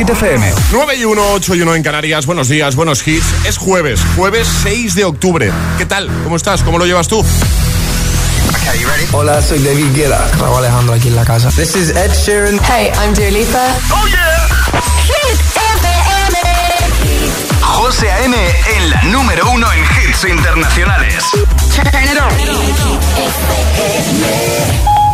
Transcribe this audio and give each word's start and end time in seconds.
Hit 0.00 0.08
FM. 0.08 0.54
9 0.72 0.96
y 0.96 1.04
1, 1.04 1.32
8 1.34 1.54
y 1.56 1.60
1 1.60 1.74
en 1.74 1.82
Canarias. 1.82 2.24
Buenos 2.24 2.48
días, 2.48 2.74
buenos 2.74 3.06
hits. 3.06 3.26
Es 3.44 3.58
jueves, 3.58 4.00
jueves 4.16 4.48
6 4.62 4.94
de 4.94 5.04
octubre. 5.04 5.52
¿Qué 5.76 5.84
tal? 5.84 6.08
¿Cómo 6.24 6.36
estás? 6.36 6.62
¿Cómo 6.62 6.78
lo 6.78 6.86
llevas 6.86 7.06
tú? 7.06 7.22
Hola, 9.12 9.42
soy 9.42 9.58
David 9.58 9.94
Guetta. 9.94 10.26
Raúl 10.38 10.56
Alejandro 10.56 10.94
aquí 10.94 11.08
en 11.08 11.16
la 11.16 11.26
casa. 11.26 11.50
This 11.50 11.76
is 11.76 11.90
Ed 11.90 12.12
Sheeran. 12.14 12.58
Hey, 12.64 12.90
I'm 12.98 13.12
Dua 13.12 13.30
Lipa. 13.30 13.76
¡Oh, 13.92 14.06
yeah! 14.06 14.48
Hit 15.04 15.38
FM. 15.38 16.38
José 17.60 18.10
A.M. 18.10 18.34
en 18.76 18.88
la 18.88 19.02
número 19.02 19.50
uno 19.50 19.66
en 19.70 19.80
hits 19.82 20.24
internacionales. 20.24 21.24
Turn 21.74 22.04
it 22.04 22.18
on. 22.18 22.32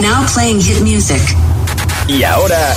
Now 0.00 0.25
playing 0.32 0.61
hit 0.61 0.80
music. 0.82 1.37
Y 2.07 2.23
ahora... 2.23 2.77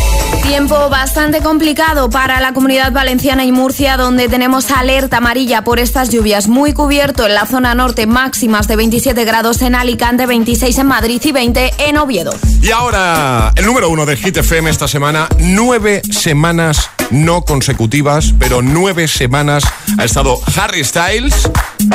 Tiempo 0.43 0.89
bastante 0.89 1.41
complicado 1.41 2.09
para 2.09 2.39
la 2.39 2.53
comunidad 2.53 2.91
valenciana 2.91 3.45
y 3.45 3.51
Murcia, 3.51 3.95
donde 3.97 4.27
tenemos 4.27 4.69
alerta 4.71 5.17
amarilla 5.17 5.63
por 5.63 5.79
estas 5.79 6.09
lluvias. 6.09 6.47
Muy 6.47 6.73
cubierto 6.73 7.25
en 7.25 7.33
la 7.33 7.45
zona 7.45 7.73
norte, 7.75 8.05
máximas 8.05 8.67
de 8.67 8.75
27 8.75 9.23
grados 9.23 9.61
en 9.61 9.75
Alicante, 9.75 10.25
26 10.25 10.77
en 10.79 10.87
Madrid 10.87 11.21
y 11.23 11.31
20 11.31 11.73
en 11.77 11.97
Oviedo. 11.97 12.33
Y 12.61 12.71
ahora, 12.71 13.53
el 13.55 13.65
número 13.65 13.89
uno 13.89 14.05
de 14.05 14.17
Hit 14.17 14.37
FM 14.37 14.69
esta 14.69 14.87
semana, 14.87 15.27
nueve 15.39 16.01
semanas 16.11 16.89
no 17.11 17.43
consecutivas, 17.43 18.33
pero 18.39 18.61
nueve 18.61 19.07
semanas 19.07 19.63
ha 19.97 20.03
estado 20.03 20.39
Harry 20.55 20.83
Styles 20.83 21.49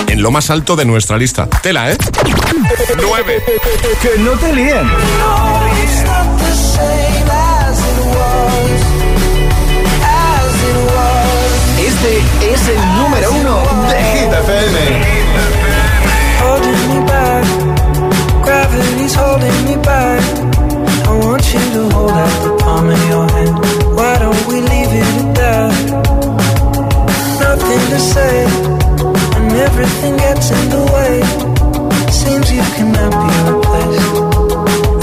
en 0.08 0.22
lo 0.22 0.30
más 0.30 0.50
alto 0.50 0.76
de 0.76 0.84
nuestra 0.84 1.16
lista. 1.16 1.48
Tela, 1.62 1.90
¿eh? 1.90 1.98
Nueve. 3.02 3.42
Que 4.02 4.18
no 4.20 4.32
te 4.32 4.52
líen. 4.54 4.86
Este 5.82 7.25
es 12.52 12.68
el 12.68 12.80
número 12.96 13.30
uno 13.32 13.54
de 13.88 13.96
Hit 14.12 14.32
FM. 14.32 14.78
holding 16.42 16.82
me 16.92 17.00
back. 17.06 17.44
Gravity's 18.44 19.14
holding 19.14 19.58
me 19.64 19.76
back. 19.82 20.22
I 21.08 21.12
want 21.24 21.44
you 21.52 21.60
to 21.76 21.82
hold 21.94 22.10
out 22.10 22.36
the 22.44 22.52
palm 22.62 22.88
of 22.88 23.02
your 23.08 23.26
hand. 23.34 23.54
Why 23.96 24.18
don't 24.18 24.42
we 24.48 24.56
leave 24.72 24.92
it 25.00 25.08
at 25.22 25.34
that? 25.40 25.72
Nothing 27.46 27.82
to 27.92 27.98
say, 28.14 28.36
and 29.36 29.52
everything 29.66 30.16
gets 30.16 30.50
in 30.50 30.64
the 30.74 30.82
way. 30.94 31.14
Seems 32.10 32.46
you 32.52 32.62
cannot 32.76 33.12
be 33.22 33.34
replaced, 33.50 34.14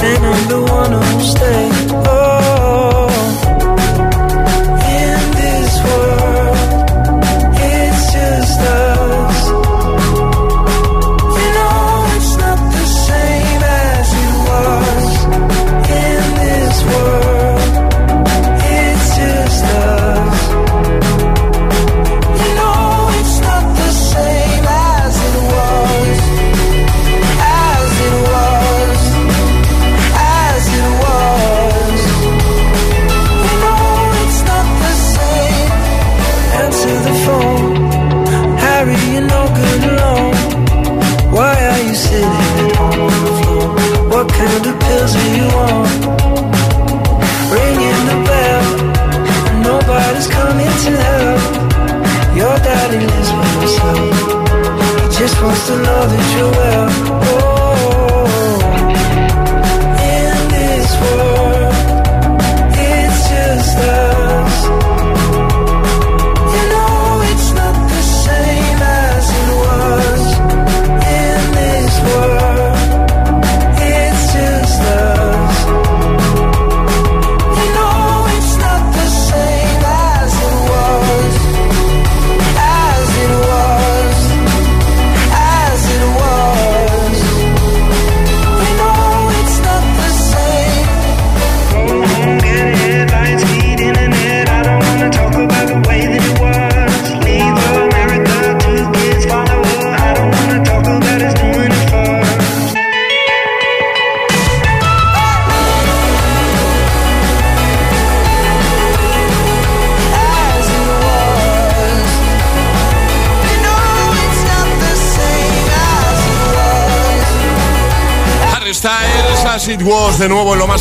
and 0.09 0.21
I'm 0.31 0.43
the 0.53 0.61
one 0.79 0.91
who'll 0.91 1.27
stay. 1.35 1.63
Oh, 2.05 2.22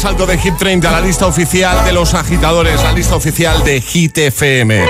más 0.03 0.11
alto 0.11 0.27
de 0.27 0.39
Hit 0.39 0.57
30, 0.57 0.91
la 0.91 1.01
lista 1.01 1.27
oficial 1.27 1.85
de 1.85 1.93
los 1.93 2.15
agitadores, 2.15 2.83
la 2.83 2.93
lista 2.93 3.15
oficial 3.15 3.63
de 3.63 3.81
Hit 3.81 4.19
FM. 4.19 4.85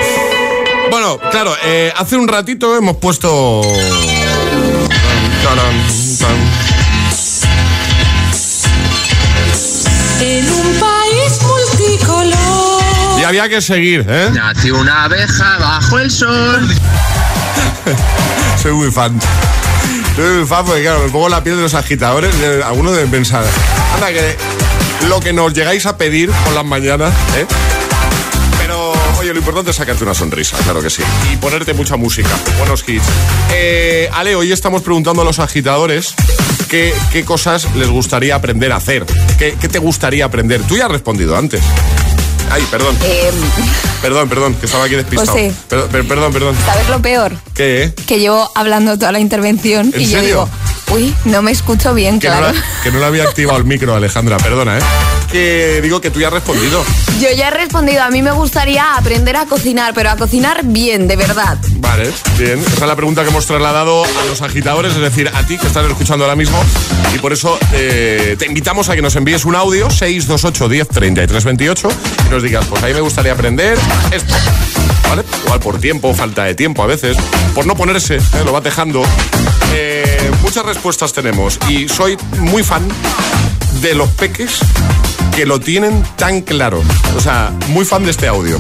Bueno, 0.90 1.18
claro, 1.30 1.54
eh, 1.64 1.92
hace 1.96 2.16
un 2.16 2.28
ratito 2.28 2.76
hemos 2.76 2.96
puesto... 2.96 3.62
En 10.20 10.52
un 10.52 10.80
país 10.80 11.40
multicolor. 11.42 13.20
Y 13.20 13.24
había 13.24 13.48
que 13.48 13.60
seguir, 13.60 14.06
¿eh? 14.08 14.30
Nació 14.32 14.78
una 14.78 15.04
abeja 15.04 15.58
bajo 15.58 15.98
el 15.98 16.10
sol. 16.10 16.68
Soy 18.62 18.72
muy 18.72 18.90
fan. 18.90 19.18
Soy 20.16 20.38
muy 20.38 20.46
fan 20.46 20.64
porque, 20.64 20.82
claro, 20.82 21.00
me 21.00 21.10
pongo 21.10 21.28
la 21.28 21.42
piel 21.42 21.56
de 21.56 21.62
los 21.62 21.74
agitadores. 21.74 22.34
Algunos 22.64 22.94
deben 22.94 23.10
pensar, 23.10 23.44
anda, 23.94 24.08
que 24.12 24.61
lo 25.08 25.20
que 25.20 25.32
nos 25.32 25.52
llegáis 25.52 25.86
a 25.86 25.96
pedir 25.96 26.30
por 26.30 26.52
las 26.54 26.64
mañanas, 26.64 27.12
¿eh? 27.36 27.46
Pero, 28.58 28.92
oye, 29.18 29.32
lo 29.32 29.38
importante 29.38 29.70
es 29.70 29.76
sacarte 29.76 30.04
una 30.04 30.14
sonrisa, 30.14 30.56
claro 30.58 30.80
que 30.82 30.90
sí. 30.90 31.02
Y 31.32 31.36
ponerte 31.36 31.74
mucha 31.74 31.96
música, 31.96 32.30
buenos 32.58 32.84
hits. 32.86 33.04
Eh, 33.52 34.08
Ale, 34.12 34.34
hoy 34.34 34.52
estamos 34.52 34.82
preguntando 34.82 35.22
a 35.22 35.24
los 35.24 35.38
agitadores 35.38 36.14
qué, 36.68 36.94
qué 37.12 37.24
cosas 37.24 37.66
les 37.74 37.88
gustaría 37.88 38.34
aprender 38.34 38.72
a 38.72 38.76
hacer. 38.76 39.04
¿Qué, 39.38 39.56
qué 39.60 39.68
te 39.68 39.78
gustaría 39.78 40.24
aprender? 40.24 40.62
Tú 40.62 40.76
ya 40.76 40.86
has 40.86 40.90
respondido 40.92 41.36
antes. 41.36 41.60
Ay, 42.50 42.66
perdón. 42.70 42.96
Perdón, 44.02 44.28
perdón, 44.28 44.54
que 44.54 44.66
estaba 44.66 44.84
aquí 44.84 44.94
despistado. 44.94 45.32
José. 45.32 45.52
Per- 45.68 45.86
per- 45.86 46.06
perdón, 46.06 46.32
perdón. 46.32 46.54
¿Sabes 46.66 46.88
lo 46.88 47.00
peor? 47.00 47.32
¿Qué, 47.54 47.84
eh? 47.84 47.94
Que 48.06 48.18
llevo 48.18 48.50
hablando 48.54 48.98
toda 48.98 49.10
la 49.12 49.20
intervención 49.20 49.90
¿En 49.94 50.00
y 50.00 50.04
yo 50.04 50.10
serio? 50.18 50.26
digo, 50.26 50.48
uy, 50.92 51.14
no 51.24 51.42
me 51.42 51.50
escucho 51.52 51.94
bien, 51.94 52.18
Que, 52.20 52.28
claro. 52.28 52.48
no 52.48 52.52
la- 52.54 52.62
que 52.82 52.90
no 52.90 52.98
le 53.00 53.06
había 53.06 53.24
activado 53.24 53.58
el 53.58 53.64
micro, 53.64 53.94
Alejandra, 53.94 54.36
perdona, 54.38 54.78
¿eh? 54.78 54.82
Que 55.30 55.80
digo 55.82 56.00
que 56.00 56.10
tú 56.10 56.20
ya 56.20 56.26
has 56.28 56.32
respondido. 56.34 56.84
Yo 57.20 57.28
ya 57.36 57.48
he 57.48 57.50
respondido, 57.50 58.02
a 58.02 58.10
mí 58.10 58.20
me 58.22 58.32
gustaría 58.32 58.96
aprender 58.96 59.36
a 59.36 59.46
cocinar, 59.46 59.94
pero 59.94 60.10
a 60.10 60.16
cocinar 60.16 60.60
bien, 60.64 61.08
de 61.08 61.16
verdad. 61.16 61.56
Vale, 61.76 62.10
bien. 62.38 62.58
Esa 62.60 62.72
es 62.72 62.80
la 62.86 62.96
pregunta 62.96 63.22
que 63.22 63.28
hemos 63.30 63.46
trasladado 63.46 64.04
a 64.04 64.24
los 64.28 64.42
agitadores, 64.42 64.92
es 64.94 65.00
decir, 65.00 65.30
a 65.32 65.46
ti 65.46 65.56
que 65.58 65.66
estás 65.66 65.86
escuchando 65.86 66.24
ahora 66.24 66.36
mismo. 66.36 66.62
Y 67.14 67.18
por 67.18 67.32
eso 67.32 67.58
eh, 67.72 68.36
te 68.38 68.46
invitamos 68.46 68.88
a 68.88 68.94
que 68.94 69.02
nos 69.02 69.16
envíes 69.16 69.44
un 69.44 69.54
audio, 69.56 69.88
628 69.90 70.68
10 70.68 70.88
33 70.88 71.44
28, 71.44 71.88
y 72.26 72.30
nos 72.30 72.42
digas, 72.42 72.66
pues 72.66 72.82
a 72.82 72.86
mí 72.86 72.94
me 72.94 73.00
gustaría 73.00 73.32
aprender 73.32 73.78
esto. 74.10 74.34
¿Vale? 75.08 75.24
Igual 75.44 75.60
por 75.60 75.78
tiempo, 75.78 76.14
falta 76.14 76.44
de 76.44 76.54
tiempo 76.54 76.82
a 76.82 76.86
veces, 76.86 77.16
por 77.54 77.66
no 77.66 77.76
ponerse, 77.76 78.16
¿eh? 78.16 78.22
lo 78.44 78.52
va 78.52 78.60
dejando. 78.60 79.02
Eh, 79.74 80.21
muchas 80.42 80.64
respuestas 80.66 81.12
tenemos 81.12 81.58
y 81.68 81.88
soy 81.88 82.16
muy 82.38 82.62
fan 82.62 82.86
de 83.80 83.94
los 83.94 84.08
peques 84.10 84.58
que 85.34 85.46
lo 85.46 85.60
tienen 85.60 86.02
tan 86.16 86.42
claro. 86.42 86.82
O 87.16 87.20
sea, 87.20 87.52
muy 87.68 87.84
fan 87.84 88.04
de 88.04 88.10
este 88.10 88.28
audio. 88.28 88.58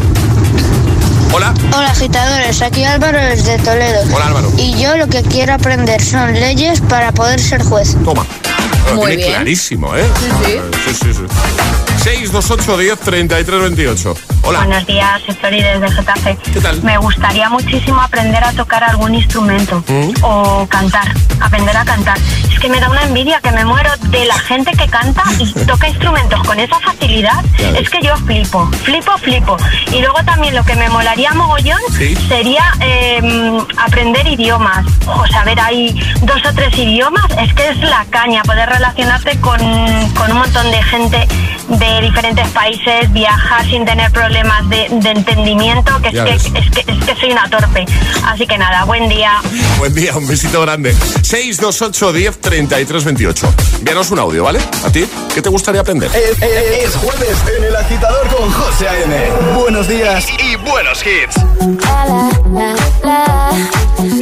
Hola. 1.32 1.54
Hola 1.76 1.90
agitadores, 1.90 2.60
aquí 2.62 2.84
Álvaro 2.84 3.18
desde 3.18 3.58
Toledo. 3.58 4.00
Hola, 4.14 4.26
Álvaro. 4.26 4.52
Y 4.58 4.78
yo 4.80 4.96
lo 4.96 5.06
que 5.08 5.22
quiero 5.22 5.54
aprender 5.54 6.02
son 6.02 6.32
leyes 6.34 6.80
para 6.82 7.12
poder 7.12 7.40
ser 7.40 7.62
juez. 7.62 7.96
Toma. 8.04 8.26
Lo 8.88 8.96
Muy 8.96 9.06
tiene 9.12 9.16
bien. 9.22 9.34
clarísimo, 9.34 9.96
¿eh? 9.96 10.04
Sí, 10.18 10.26
sí. 10.44 10.94
sí, 10.94 10.94
sí, 11.04 11.14
sí. 11.14 11.91
628 12.02 12.76
10 12.78 12.98
33 12.98 13.60
28. 13.60 14.14
Hola. 14.42 14.58
Buenos 14.64 14.84
días, 14.86 15.22
soy 15.24 15.36
Flori 15.36 15.62
desde 15.62 15.88
Getafe. 15.92 16.36
¿Qué 16.52 16.60
tal? 16.60 16.82
Me 16.82 16.98
gustaría 16.98 17.48
muchísimo 17.48 18.00
aprender 18.00 18.42
a 18.42 18.52
tocar 18.52 18.82
algún 18.82 19.14
instrumento 19.14 19.84
¿Mm? 19.86 20.10
o 20.22 20.66
cantar, 20.68 21.14
aprender 21.40 21.76
a 21.76 21.84
cantar. 21.84 22.18
Es 22.52 22.58
que 22.58 22.68
me 22.68 22.80
da 22.80 22.90
una 22.90 23.04
envidia 23.04 23.40
que 23.40 23.52
me 23.52 23.64
muero 23.64 23.90
de 24.08 24.24
la 24.24 24.36
gente 24.40 24.72
que 24.72 24.88
canta 24.88 25.22
y 25.38 25.46
toca 25.66 25.88
instrumentos 25.88 26.42
con 26.42 26.58
esa 26.58 26.80
facilidad. 26.80 27.44
Es 27.78 27.88
que 27.88 28.02
yo 28.02 28.16
flipo, 28.16 28.66
flipo, 28.82 29.16
flipo. 29.18 29.56
Y 29.92 30.00
luego 30.00 30.24
también 30.24 30.56
lo 30.56 30.64
que 30.64 30.74
me 30.74 30.88
molaría 30.88 31.32
mogollón 31.34 31.78
Sí. 31.96 32.16
sería 32.28 32.64
eh, 32.80 33.20
aprender 33.76 34.26
idiomas 34.26 34.84
o 35.06 35.24
saber 35.28 35.60
ahí 35.60 35.96
dos 36.22 36.44
o 36.44 36.52
tres 36.52 36.76
idiomas. 36.76 37.26
Es 37.38 37.54
que 37.54 37.68
es 37.68 37.78
la 37.78 38.04
caña 38.10 38.42
poder 38.42 38.68
relacionarte 38.68 39.38
con, 39.38 39.60
con 40.14 40.32
un 40.32 40.38
montón 40.38 40.68
de 40.72 40.82
gente 40.82 41.28
de 41.68 41.91
diferentes 42.00 42.48
países, 42.48 43.12
viajar 43.12 43.64
sin 43.68 43.84
tener 43.84 44.10
problemas 44.12 44.68
de, 44.68 44.86
de 44.90 45.10
entendimiento, 45.10 45.92
que 46.02 46.08
es 46.08 46.14
que, 46.24 46.58
es, 46.58 46.70
que, 46.70 46.80
es 46.92 47.04
que 47.04 47.16
soy 47.20 47.32
una 47.32 47.48
torpe. 47.50 47.84
Así 48.26 48.46
que 48.46 48.56
nada, 48.58 48.84
buen 48.84 49.08
día. 49.08 49.40
Buen 49.78 49.94
día, 49.94 50.16
un 50.16 50.26
besito 50.26 50.60
grande. 50.62 50.94
628 50.94 52.12
10 52.12 52.40
33 52.40 53.04
28. 53.04 53.54
Envíanos 53.78 54.10
un 54.10 54.18
audio, 54.18 54.44
¿vale? 54.44 54.60
¿A 54.84 54.90
ti? 54.90 55.04
¿Qué 55.34 55.42
te 55.42 55.48
gustaría 55.48 55.80
aprender? 55.80 56.10
Es, 56.14 56.40
es- 56.42 56.84
es 56.84 56.96
jueves 56.96 57.36
en 57.58 57.64
el 57.64 57.76
agitador 57.76 58.26
con 58.28 58.50
José 58.52 58.88
A.M. 58.88 59.30
Buenos 59.56 59.88
días 59.88 60.26
y 60.38 60.56
buenos 60.56 61.02
hits. 61.04 61.36
I 63.98 64.21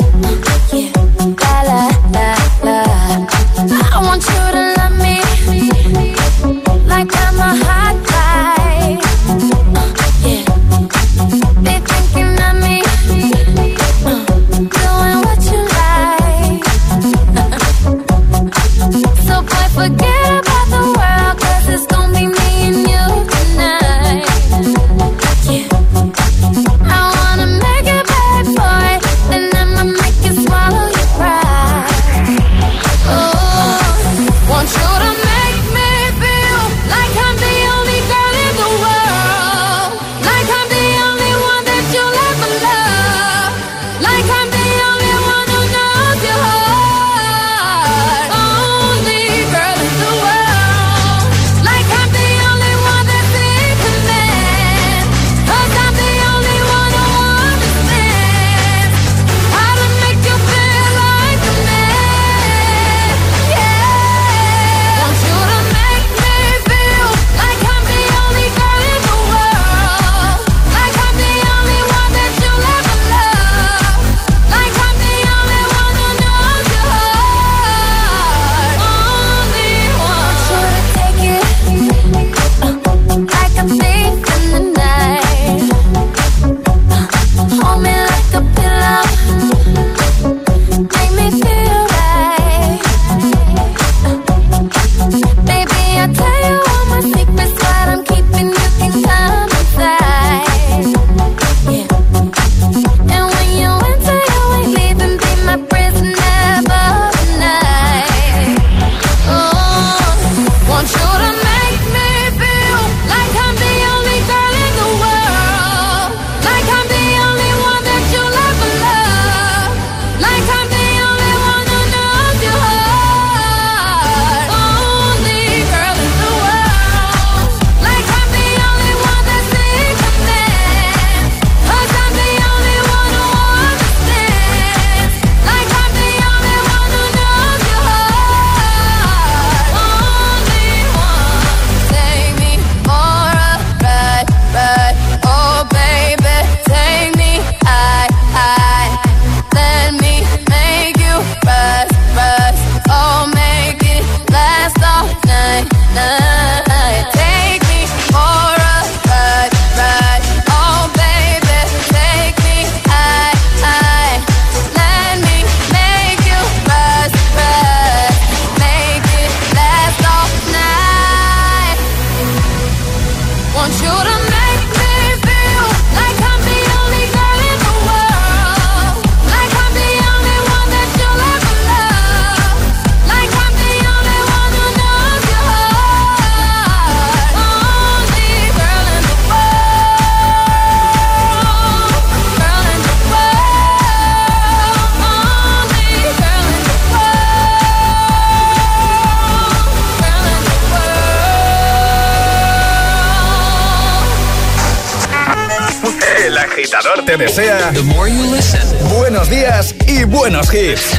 buenos 209.61 209.79
días 209.79 210.01
y 210.01 210.05
buenos 210.05 210.55
hits. 210.55 210.99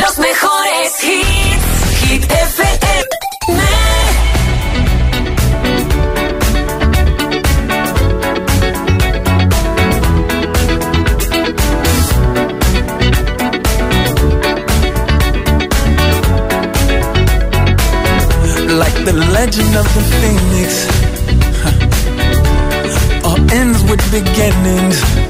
Los 0.00 0.18
mejores 0.18 0.92
hits, 1.02 2.00
Hit 2.02 2.24
FM. 2.24 2.70
The 19.02 19.14
legend 19.14 19.74
of 19.76 19.86
the 19.94 20.02
phoenix 20.20 20.86
huh, 21.64 21.72
all 23.28 23.40
ends 23.50 23.82
with 23.90 24.00
beginnings. 24.12 25.29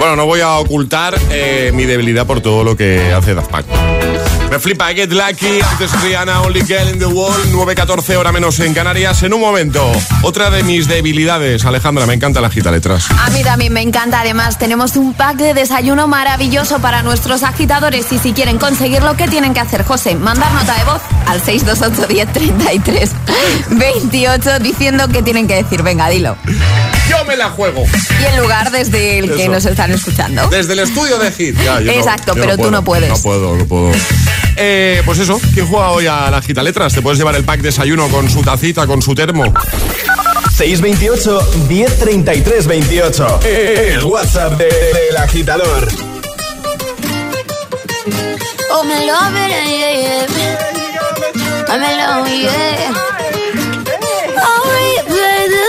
Bueno, 0.00 0.16
no 0.16 0.24
voy 0.24 0.40
a 0.40 0.54
ocultar 0.54 1.14
eh, 1.30 1.72
mi 1.74 1.84
debilidad 1.84 2.26
por 2.26 2.40
todo 2.40 2.64
lo 2.64 2.74
que 2.74 3.12
hace 3.12 3.34
Daft 3.34 3.50
Punk. 3.50 3.66
Me 4.50 4.58
flipa 4.58 4.88
Get 4.94 5.12
Lucky, 5.12 5.60
antes 5.60 5.92
Rihanna, 6.00 6.40
Only 6.40 6.62
Girl 6.62 6.88
in 6.88 6.98
the 6.98 7.04
World, 7.04 7.52
9.14 7.52 8.16
hora 8.16 8.32
menos 8.32 8.58
en 8.60 8.72
Canarias. 8.72 9.22
En 9.22 9.34
un 9.34 9.42
momento, 9.42 9.92
otra 10.22 10.48
de 10.48 10.62
mis 10.62 10.88
debilidades, 10.88 11.66
Alejandra, 11.66 12.06
me 12.06 12.14
encanta 12.14 12.40
la 12.40 12.48
gita 12.48 12.70
letras. 12.70 13.08
A 13.10 13.28
mí 13.28 13.42
también 13.42 13.74
me 13.74 13.82
encanta. 13.82 14.20
Además, 14.20 14.58
tenemos 14.58 14.96
un 14.96 15.12
pack 15.12 15.36
de 15.36 15.52
desayuno 15.52 16.08
maravilloso 16.08 16.78
para 16.78 17.02
nuestros 17.02 17.42
agitadores. 17.42 18.10
Y 18.10 18.18
si 18.18 18.32
quieren 18.32 18.56
conseguirlo, 18.56 19.18
¿qué 19.18 19.28
tienen 19.28 19.52
que 19.52 19.60
hacer, 19.60 19.84
José? 19.84 20.14
Mandar 20.14 20.50
nota 20.52 20.78
de 20.78 20.84
voz 20.84 21.02
al 21.26 21.42
628 21.42 22.08
10 22.08 22.32
33 22.32 23.10
28 23.68 24.58
diciendo 24.60 25.08
qué 25.12 25.22
tienen 25.22 25.46
que 25.46 25.56
decir. 25.56 25.82
Venga, 25.82 26.08
dilo. 26.08 26.38
Yo 27.30 27.36
me 27.36 27.36
la 27.36 27.50
juego. 27.50 27.84
Y 28.20 28.24
el 28.24 28.42
lugar 28.42 28.72
desde 28.72 29.18
el 29.20 29.36
que 29.36 29.48
nos 29.48 29.64
están 29.64 29.92
escuchando. 29.92 30.48
Desde 30.48 30.72
el 30.72 30.80
estudio 30.80 31.16
de 31.18 31.30
Hit. 31.30 31.56
Ya, 31.62 31.78
yo 31.78 31.86
no- 31.86 31.92
Exacto, 31.92 32.34
yo 32.34 32.40
pero 32.42 32.56
tú 32.56 32.62
puedo, 32.62 32.70
no 32.72 32.82
puedes. 32.84 33.08
No 33.08 33.16
puedo, 33.22 33.54
no 33.56 33.64
puedo. 33.66 33.92
Eh, 34.56 35.00
pues 35.04 35.20
eso, 35.20 35.40
¿quién 35.54 35.66
juega 35.68 35.90
hoy 35.90 36.08
a 36.08 36.28
la 36.30 36.42
gita 36.42 36.62
letras? 36.64 36.92
Te 36.92 37.02
puedes 37.02 37.18
llevar 37.20 37.36
el 37.36 37.44
pack 37.44 37.60
desayuno 37.60 38.08
con 38.08 38.28
su 38.28 38.42
tacita, 38.42 38.84
con 38.88 39.00
su 39.00 39.14
termo. 39.14 39.44
628 40.56 41.40
1033 41.68 42.66
28. 42.66 43.40
El 43.44 44.04
WhatsApp 44.04 44.58
de- 44.58 44.64
del 44.64 45.16
agitador. 45.16 45.88
Oh, 48.72 48.82
me 48.84 49.06
love 49.06 49.36
it, 49.36 49.50
yeah, 49.68 49.92
yeah. 49.92 50.26
I'm 51.68 51.82
alone, 51.82 52.40
yeah. 52.42 53.19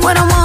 what 0.00 0.16
I 0.16 0.22
want. 0.22 0.37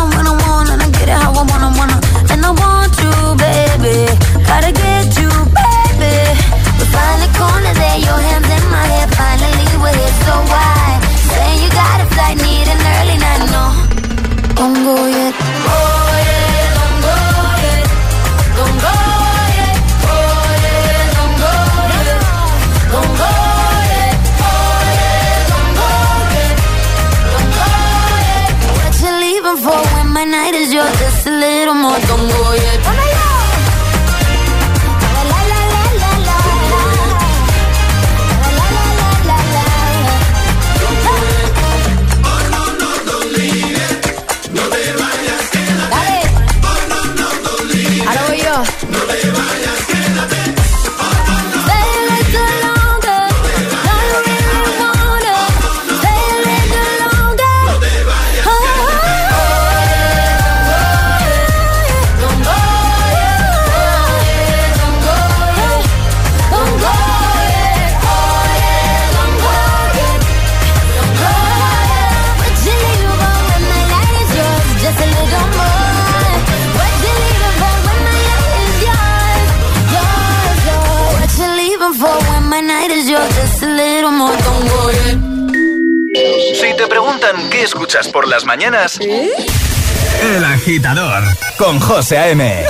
El 90.22 90.46
Agitador 90.46 91.24
con 91.58 91.80
José 91.80 92.18
A.M. 92.18 92.64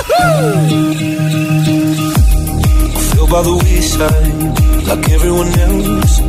by 3.34 3.42
the 3.42 3.56
wayside 3.64 4.86
like 4.86 5.10
everyone 5.10 5.48
else. 5.58 6.20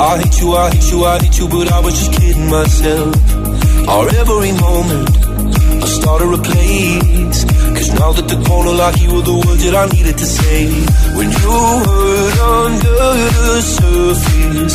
I 0.00 0.18
hate 0.18 0.40
you, 0.40 0.54
I 0.54 0.70
hate 0.70 0.90
you, 0.90 1.04
I 1.04 1.18
hate 1.22 1.38
you, 1.38 1.48
but 1.48 1.70
I 1.72 1.78
was 1.80 1.94
just 1.98 2.12
kidding 2.18 2.48
myself. 2.50 3.14
Our 3.88 4.06
every 4.22 4.52
moment, 4.66 5.10
I 5.84 5.86
started 5.86 6.30
a 6.34 6.42
place. 6.50 7.44
Cause 7.76 7.90
now 7.94 8.10
that 8.12 8.26
the 8.26 8.38
corner 8.48 8.72
like 8.72 9.00
you 9.02 9.10
were 9.14 9.22
the 9.22 9.38
words 9.46 9.62
that 9.66 9.74
I 9.74 9.86
needed 9.94 10.16
to 10.18 10.26
say. 10.26 10.66
When 11.18 11.28
you 11.30 11.54
hurt 11.86 12.38
under 12.62 12.98
the 13.54 13.62
surface, 13.76 14.74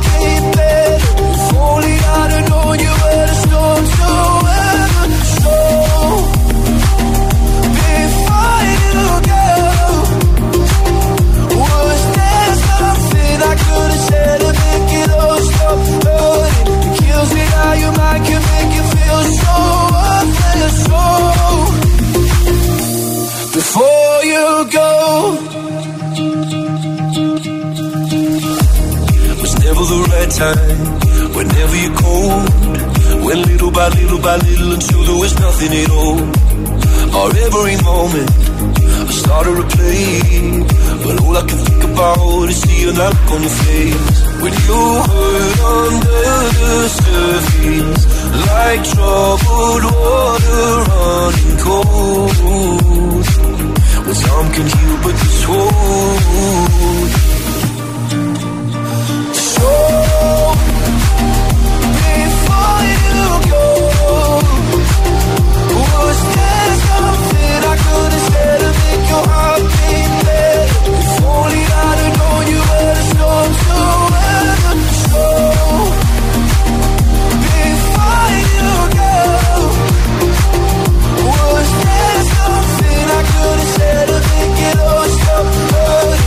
nothing 35.61 35.79
at 35.83 35.89
all. 35.91 36.19
Or 37.17 37.29
every 37.45 37.75
moment, 37.83 38.29
I 38.81 39.11
started 39.11 39.55
to 39.57 39.65
play, 39.75 40.63
but 41.03 41.21
all 41.21 41.37
I 41.37 41.39
can 41.45 41.57
think 41.57 41.83
about 41.83 42.49
is 42.49 42.61
seeing 42.61 42.95
that 42.95 43.13
look 43.13 43.31
on 43.31 43.41
your 43.41 43.51
face 43.51 44.21
when 44.41 44.53
you 44.53 44.81
hurt 45.09 45.59
under 45.77 46.23
the 46.59 46.89
surface, 47.01 48.01
like 48.47 48.81
troubled 48.93 49.83
water 49.83 50.67
running 50.89 51.57
cold. 51.65 52.35
Well, 54.05 54.15
time 54.15 54.47
can 54.53 54.67
heal, 54.73 54.95
but 55.03 55.15
this 55.21 55.47
won't. 55.47 57.11
So, 59.35 59.69
before 62.01 62.81
you 62.91 63.21
go, 63.51 63.80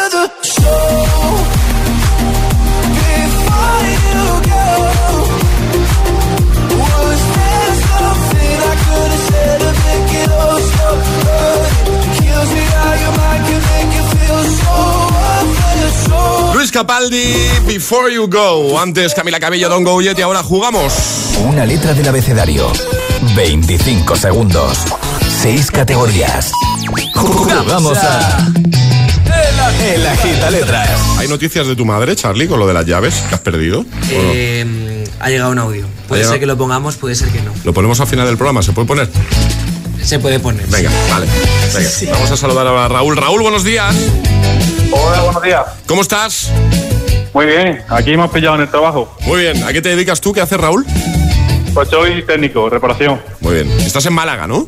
Capaldi, 16.81 17.35
Before 17.67 18.11
You 18.11 18.27
Go. 18.27 18.79
Antes 18.79 19.13
Camila 19.13 19.39
Cabello, 19.39 19.69
Don 19.69 19.83
Go 19.83 20.01
Yet 20.01 20.17
y 20.17 20.23
ahora 20.23 20.41
jugamos. 20.41 20.91
Una 21.45 21.63
letra 21.63 21.93
del 21.93 22.07
abecedario. 22.07 22.71
25 23.35 24.15
segundos. 24.15 24.79
6 25.43 25.69
categorías. 25.69 26.51
Jugamos 27.13 27.99
a. 27.99 28.51
El 29.93 30.07
Agita 30.07 30.49
Letras. 30.49 30.89
¿Hay 31.19 31.27
noticias 31.27 31.67
de 31.67 31.75
tu 31.75 31.85
madre, 31.85 32.15
Charlie, 32.15 32.47
con 32.47 32.57
lo 32.57 32.65
de 32.65 32.73
las 32.73 32.87
llaves 32.87 33.13
que 33.29 33.35
has 33.35 33.41
perdido? 33.41 33.85
Eh, 34.09 35.05
ha 35.19 35.29
llegado 35.29 35.51
un 35.51 35.59
audio. 35.59 35.85
Puede 36.07 36.23
ser 36.25 36.39
que 36.39 36.47
lo 36.47 36.57
pongamos, 36.57 36.97
puede 36.97 37.13
ser 37.13 37.29
que 37.29 37.43
no. 37.43 37.51
Lo 37.63 37.75
ponemos 37.75 37.99
al 37.99 38.07
final 38.07 38.25
del 38.25 38.37
programa, 38.37 38.63
¿se 38.63 38.71
puede 38.71 38.87
poner? 38.87 39.07
Se 40.03 40.19
puede 40.19 40.39
poner. 40.39 40.65
Venga, 40.67 40.89
vale. 41.09 41.27
Venga, 41.73 41.89
Sí. 41.89 42.05
vamos 42.11 42.29
a 42.31 42.37
saludar 42.37 42.67
a 42.67 42.87
Raúl. 42.87 43.15
Raúl, 43.15 43.41
buenos 43.41 43.63
días. 43.63 43.95
Hola, 44.91 45.21
buenos 45.23 45.41
días. 45.43 45.61
¿Cómo 45.87 46.01
estás? 46.01 46.49
Muy 47.33 47.45
bien, 47.45 47.81
aquí 47.87 48.11
hemos 48.11 48.29
pillado 48.31 48.55
en 48.55 48.61
el 48.61 48.69
trabajo. 48.69 49.15
Muy 49.21 49.41
bien. 49.41 49.63
¿A 49.63 49.71
qué 49.71 49.81
te 49.81 49.89
dedicas 49.89 50.19
tú? 50.19 50.33
¿Qué 50.33 50.41
haces, 50.41 50.59
Raúl? 50.59 50.85
Pues 51.73 51.87
soy 51.89 52.23
técnico, 52.25 52.69
reparación. 52.69 53.21
Muy 53.39 53.53
bien. 53.55 53.71
Estás 53.79 54.05
en 54.05 54.13
Málaga, 54.13 54.47
¿no? 54.47 54.67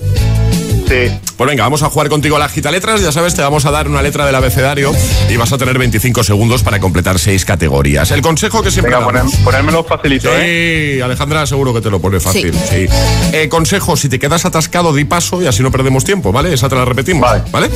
Sí. 0.93 1.11
Pues 1.37 1.49
venga, 1.49 1.63
vamos 1.63 1.81
a 1.81 1.89
jugar 1.89 2.07
contigo 2.09 2.35
a 2.35 2.39
la 2.39 2.47
gita 2.49 2.69
letras. 2.71 3.01
Ya 3.01 3.11
sabes, 3.11 3.33
te 3.33 3.41
vamos 3.41 3.65
a 3.65 3.71
dar 3.71 3.87
una 3.87 4.01
letra 4.01 4.25
del 4.25 4.35
abecedario 4.35 4.91
y 5.29 5.35
vas 5.37 5.51
a 5.51 5.57
tener 5.57 5.77
25 5.79 6.23
segundos 6.23 6.61
para 6.61 6.79
completar 6.79 7.17
seis 7.17 7.45
categorías. 7.45 8.11
El 8.11 8.21
consejo 8.21 8.61
que 8.61 8.69
siempre 8.69 8.93
Venga, 8.95 9.11
damos. 9.11 9.31
poner- 9.33 9.43
ponérmelo 9.43 9.83
facilito, 9.83 10.29
¿eh? 10.31 10.95
Sí, 10.95 11.01
Alejandra 11.01 11.45
seguro 11.47 11.73
que 11.73 11.81
te 11.81 11.89
lo 11.89 11.99
pone 11.99 12.19
fácil. 12.19 12.53
Sí. 12.69 12.85
Eh, 13.31 13.49
consejo, 13.49 13.97
si 13.97 14.07
te 14.09 14.19
quedas 14.19 14.45
atascado, 14.45 14.93
di 14.93 15.05
paso 15.05 15.41
y 15.41 15.47
así 15.47 15.63
no 15.63 15.71
perdemos 15.71 16.03
tiempo, 16.03 16.31
¿vale? 16.31 16.53
Esa 16.53 16.69
te 16.69 16.75
la 16.75 16.85
repetimos. 16.85 17.27
Vale. 17.51 17.69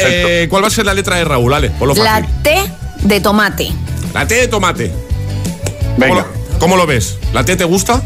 Eh, 0.00 0.46
¿Cuál 0.50 0.64
va 0.64 0.66
a 0.68 0.70
ser 0.70 0.84
la 0.86 0.94
letra 0.94 1.16
de 1.16 1.24
Raúl? 1.24 1.54
Ale, 1.54 1.70
ponlo 1.70 1.94
La 1.94 2.20
fácil. 2.20 2.26
T 2.42 2.56
de 3.02 3.20
tomate. 3.20 3.72
La 4.12 4.26
T 4.26 4.34
de 4.34 4.48
tomate. 4.48 4.92
Venga. 5.96 6.24
¿Cómo 6.24 6.26
lo, 6.52 6.58
cómo 6.58 6.76
lo 6.76 6.86
ves? 6.86 7.18
¿La 7.32 7.44
T 7.44 7.54
te 7.56 7.64
gusta? 7.64 8.02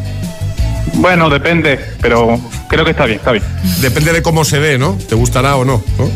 Bueno, 0.95 1.29
depende, 1.31 1.79
pero 2.01 2.39
creo 2.69 2.85
que 2.85 2.91
está 2.93 3.07
bien, 3.07 3.19
está 3.19 3.33
bien. 3.33 3.45
Depende 3.81 4.13
de 4.13 4.23
cómo 4.23 4.45
se 4.45 4.59
ve, 4.59 4.79
¿no? 4.79 4.99
¿Te 5.09 5.15
gustará 5.15 5.57
o 5.57 5.65
no? 5.65 5.83
¿no? 5.99 6.11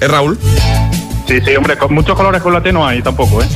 ¿Es 0.00 0.10
Raúl? 0.10 0.38
Sí, 1.26 1.40
sí, 1.44 1.56
hombre, 1.56 1.76
con 1.76 1.94
muchos 1.94 2.16
colores 2.16 2.42
con 2.42 2.52
la 2.52 2.62
T 2.62 2.72
no 2.72 2.86
hay 2.86 3.02
tampoco, 3.02 3.42
¿eh? 3.42 3.46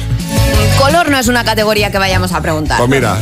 Color 0.78 1.11
no 1.11 1.18
es 1.18 1.28
una 1.28 1.44
categoría 1.44 1.90
que 1.90 1.98
vayamos 1.98 2.33
a 2.33 2.40
preguntar. 2.40 2.78
Pues 2.78 2.90
mira, 2.90 3.16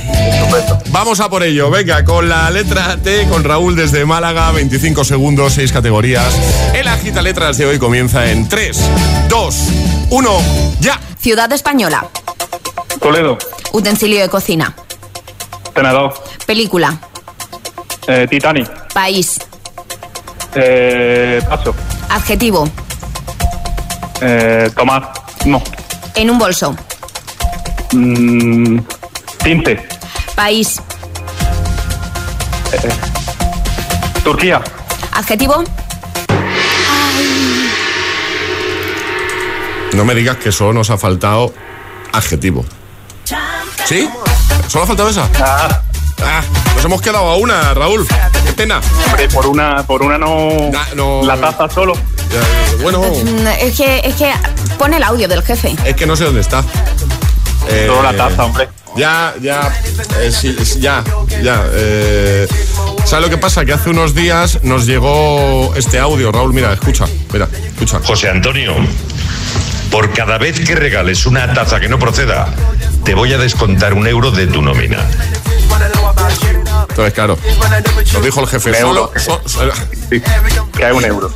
vamos 0.91 1.21
a 1.21 1.29
por 1.29 1.43
ello. 1.43 1.71
Venga, 1.71 2.05
con 2.05 2.29
la 2.29 2.51
letra 2.51 2.97
T, 2.97 3.27
con 3.29 3.45
Raúl 3.45 3.77
desde 3.77 4.05
Málaga, 4.05 4.51
25 4.53 5.05
segundos, 5.05 5.55
6 5.55 5.73
categorías. 5.73 6.35
El 6.75 6.89
agita 6.89 7.23
letras 7.23 7.59
de 7.59 7.67
hoy 7.67 7.79
comienza 7.79 8.31
en 8.31 8.49
3, 8.49 8.81
2, 9.29 9.57
1, 10.11 10.31
ya. 10.81 10.99
Ciudad 11.19 11.53
española. 11.53 12.07
Toledo, 13.01 13.39
Utensilio 13.73 14.21
de 14.21 14.29
cocina. 14.29 14.75
Tenedor, 15.75 16.15
Película. 16.47 16.99
eh, 18.07 18.27
Titanic, 18.29 18.69
País. 18.93 19.39
eh, 20.55 21.41
Paso, 21.49 21.75
Adjetivo. 22.11 22.69
eh, 24.21 24.71
Tomás, 24.77 25.03
no, 25.47 25.63
En 26.15 26.31
un 26.31 26.39
bolso. 26.39 26.77
mm, 27.93 28.79
Tinte, 29.43 29.89
País. 30.35 30.81
Turquía, 34.25 34.63
Adjetivo. 35.13 35.63
No 39.95 40.05
me 40.07 40.15
digas 40.15 40.37
que 40.39 40.53
solo 40.53 40.73
nos 40.73 40.91
ha 40.91 40.97
faltado 40.97 41.53
adjetivo. 42.13 42.65
¿Sí? 43.85 44.09
¿Solo 44.73 44.85
ha 44.85 44.87
faltado 44.87 45.11
esa? 45.11 45.29
Ah. 45.39 46.41
nos 46.77 46.85
hemos 46.87 47.03
quedado 47.03 47.29
a 47.29 47.37
una, 47.37 47.75
Raúl. 47.75 48.07
Qué 48.47 48.53
pena. 48.55 48.81
Hombre, 49.07 49.29
por 49.29 49.47
una, 49.47 49.87
por 49.87 50.03
una 50.03 50.17
no, 50.17 50.71
la 51.27 51.37
taza 51.37 51.69
solo. 51.69 51.93
Bueno, 52.81 53.01
Mm, 53.03 53.47
Es 53.61 53.77
que, 53.77 54.01
es 54.03 54.15
que 54.15 54.33
pone 54.79 54.97
el 54.97 55.03
audio 55.03 55.29
del 55.29 55.43
jefe. 55.43 55.77
es 55.85 55.95
que 55.95 56.07
no 56.07 56.17
sé 56.17 56.25
dónde 56.25 56.41
está. 56.41 56.65
Eh, 57.69 57.85
Solo 57.87 58.03
la 58.03 58.17
taza, 58.17 58.45
hombre. 58.47 58.71
Ya, 58.97 59.35
ya, 59.43 59.71
eh, 60.21 60.31
sí, 60.33 60.57
ya, 60.79 61.05
ya. 61.43 61.65
eh, 61.73 62.49
¿Sabes 63.05 63.27
lo 63.27 63.31
que 63.31 63.37
pasa? 63.39 63.67
Que 63.67 63.75
hace 63.75 63.91
unos 63.91 64.15
días 64.15 64.61
nos 64.63 64.87
llegó 64.87 65.75
este 65.77 65.99
audio, 65.99 66.33
Raúl. 66.33 66.55
Mira, 66.55 66.73
escucha, 66.73 67.05
mira, 67.31 67.47
escucha. 67.67 68.01
José 68.05 68.31
Antonio, 68.31 68.75
por 69.91 70.13
cada 70.15 70.39
vez 70.39 70.61
que 70.61 70.75
regales 70.75 71.27
una 71.27 71.53
taza 71.53 71.79
que 71.79 71.89
no 71.91 71.99
proceda, 71.99 72.49
te 73.05 73.15
voy 73.15 73.33
a 73.33 73.39
descontar 73.39 73.95
un 73.95 74.07
euro 74.07 74.31
de 74.31 74.47
tu 74.47 74.63
nómina. 74.63 74.99
Entonces, 76.89 77.15
claro, 77.15 77.39
lo 78.13 78.21
dijo 78.21 78.41
el 78.41 78.47
jefe. 78.49 78.71
Un 78.71 78.77
Solo, 78.77 79.13
euro. 79.15 79.21
so- 79.21 79.43
so- 79.47 79.61
Que 80.77 80.85
hay 80.85 80.93
un 80.93 81.05
euro. 81.05 81.33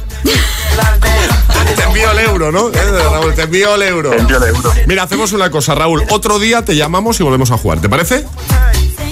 te 1.77 1.83
envío 1.83 2.11
el 2.13 2.19
euro, 2.19 2.53
¿no? 2.53 2.69
Eh, 2.69 3.03
Raúl, 3.11 3.35
te 3.35 3.43
envío 3.43 3.75
el 3.75 3.83
euro. 3.83 4.11
Te 4.11 4.19
envío 4.19 4.37
el 4.37 4.43
euro. 4.55 4.73
Mira, 4.87 5.03
hacemos 5.05 5.33
una 5.33 5.51
cosa, 5.51 5.75
Raúl. 5.75 6.05
Otro 6.11 6.39
día 6.39 6.63
te 6.63 6.77
llamamos 6.77 7.19
y 7.21 7.23
volvemos 7.23 7.51
a 7.51 7.57
jugar. 7.59 7.81
¿Te 7.81 7.89
parece? 7.89 8.27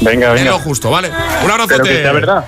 Venga, 0.02 0.28
Es 0.28 0.34
venga. 0.34 0.50
lo 0.50 0.58
justo, 0.58 0.90
¿vale? 0.90 1.10
Un 1.44 1.50
abrazo. 1.50 1.68
Pero 1.68 1.84
que 1.84 2.02
sea 2.02 2.12
verdad. 2.12 2.44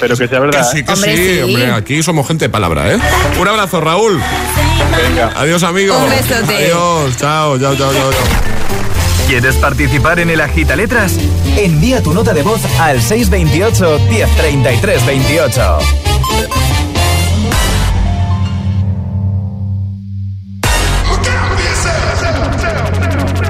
Pero 0.00 0.16
que 0.16 0.26
sea 0.28 0.40
verdad, 0.40 0.68
sí, 0.72 0.78
¿eh? 0.78 0.84
que 0.84 0.92
Hombre, 0.92 1.16
sí, 1.16 1.34
sí. 1.36 1.40
hombre. 1.42 1.72
Aquí 1.72 2.02
somos 2.02 2.26
gente 2.26 2.46
de 2.46 2.48
palabra, 2.48 2.92
¿eh? 2.92 2.98
Un 3.38 3.46
abrazo, 3.46 3.80
Raúl. 3.80 4.20
Venga. 5.08 5.30
Adiós, 5.36 5.62
amigo. 5.62 5.96
Un 5.96 6.10
besote. 6.10 6.56
Adiós. 6.56 7.16
Chao, 7.16 7.58
chao, 7.60 7.76
chao, 7.76 7.92
chao. 7.92 8.10
chao. 8.10 8.95
¿Quieres 9.26 9.56
participar 9.56 10.20
en 10.20 10.30
el 10.30 10.40
agita 10.40 10.76
letras? 10.76 11.18
Envía 11.56 12.00
tu 12.00 12.14
nota 12.14 12.32
de 12.32 12.42
voz 12.42 12.60
al 12.78 13.02
628 13.02 13.98
1033 14.08 15.04
28. 15.04 15.78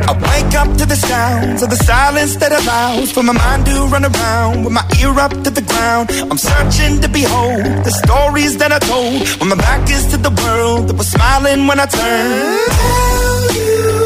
I 0.08 0.12
wake 0.12 0.54
up 0.54 0.76
to 0.78 0.86
the 0.86 0.96
sounds 0.96 1.62
of 1.62 1.68
the 1.68 1.76
silence 1.76 2.36
that 2.38 2.52
allows 2.52 3.12
for 3.12 3.22
my 3.22 3.34
mind 3.34 3.66
to 3.66 3.86
run 3.88 4.06
around 4.06 4.64
with 4.64 4.72
my 4.72 4.84
ear 4.98 5.12
up 5.20 5.32
to 5.44 5.50
the 5.50 5.60
ground. 5.60 6.10
I'm 6.30 6.38
searching 6.38 7.02
to 7.02 7.08
behold 7.08 7.62
the 7.84 7.90
stories 7.90 8.56
that 8.56 8.72
I 8.72 8.78
told 8.78 9.28
when 9.40 9.50
my 9.50 9.56
back 9.56 9.90
is 9.90 10.06
to 10.06 10.16
the 10.16 10.30
world 10.42 10.88
that 10.88 10.96
was 10.96 11.08
smiling 11.08 11.66
when 11.66 11.78
I 11.78 11.84
turned. 11.84 12.60
Tell 12.72 13.54
you 13.54 14.05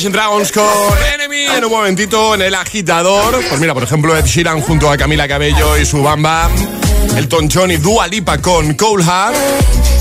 Imagine 0.00 0.16
Dragons 0.16 0.50
con 0.50 0.64
Enemy 1.14 1.44
en 1.58 1.62
un 1.62 1.70
momentito 1.70 2.34
en 2.34 2.40
el 2.40 2.54
agitador. 2.54 3.38
Pues 3.46 3.60
mira, 3.60 3.74
por 3.74 3.82
ejemplo, 3.82 4.16
Ed 4.16 4.24
Sheeran 4.24 4.62
junto 4.62 4.90
a 4.90 4.96
Camila 4.96 5.28
Cabello 5.28 5.76
y 5.76 5.84
su 5.84 6.02
Bam 6.02 6.22
Bam. 6.22 6.50
Elton 7.18 7.50
John 7.52 7.70
y 7.70 7.76
Dua 7.76 8.06
Lipa 8.06 8.38
con 8.38 8.72
Cold 8.76 9.04
Heart. 9.04 9.36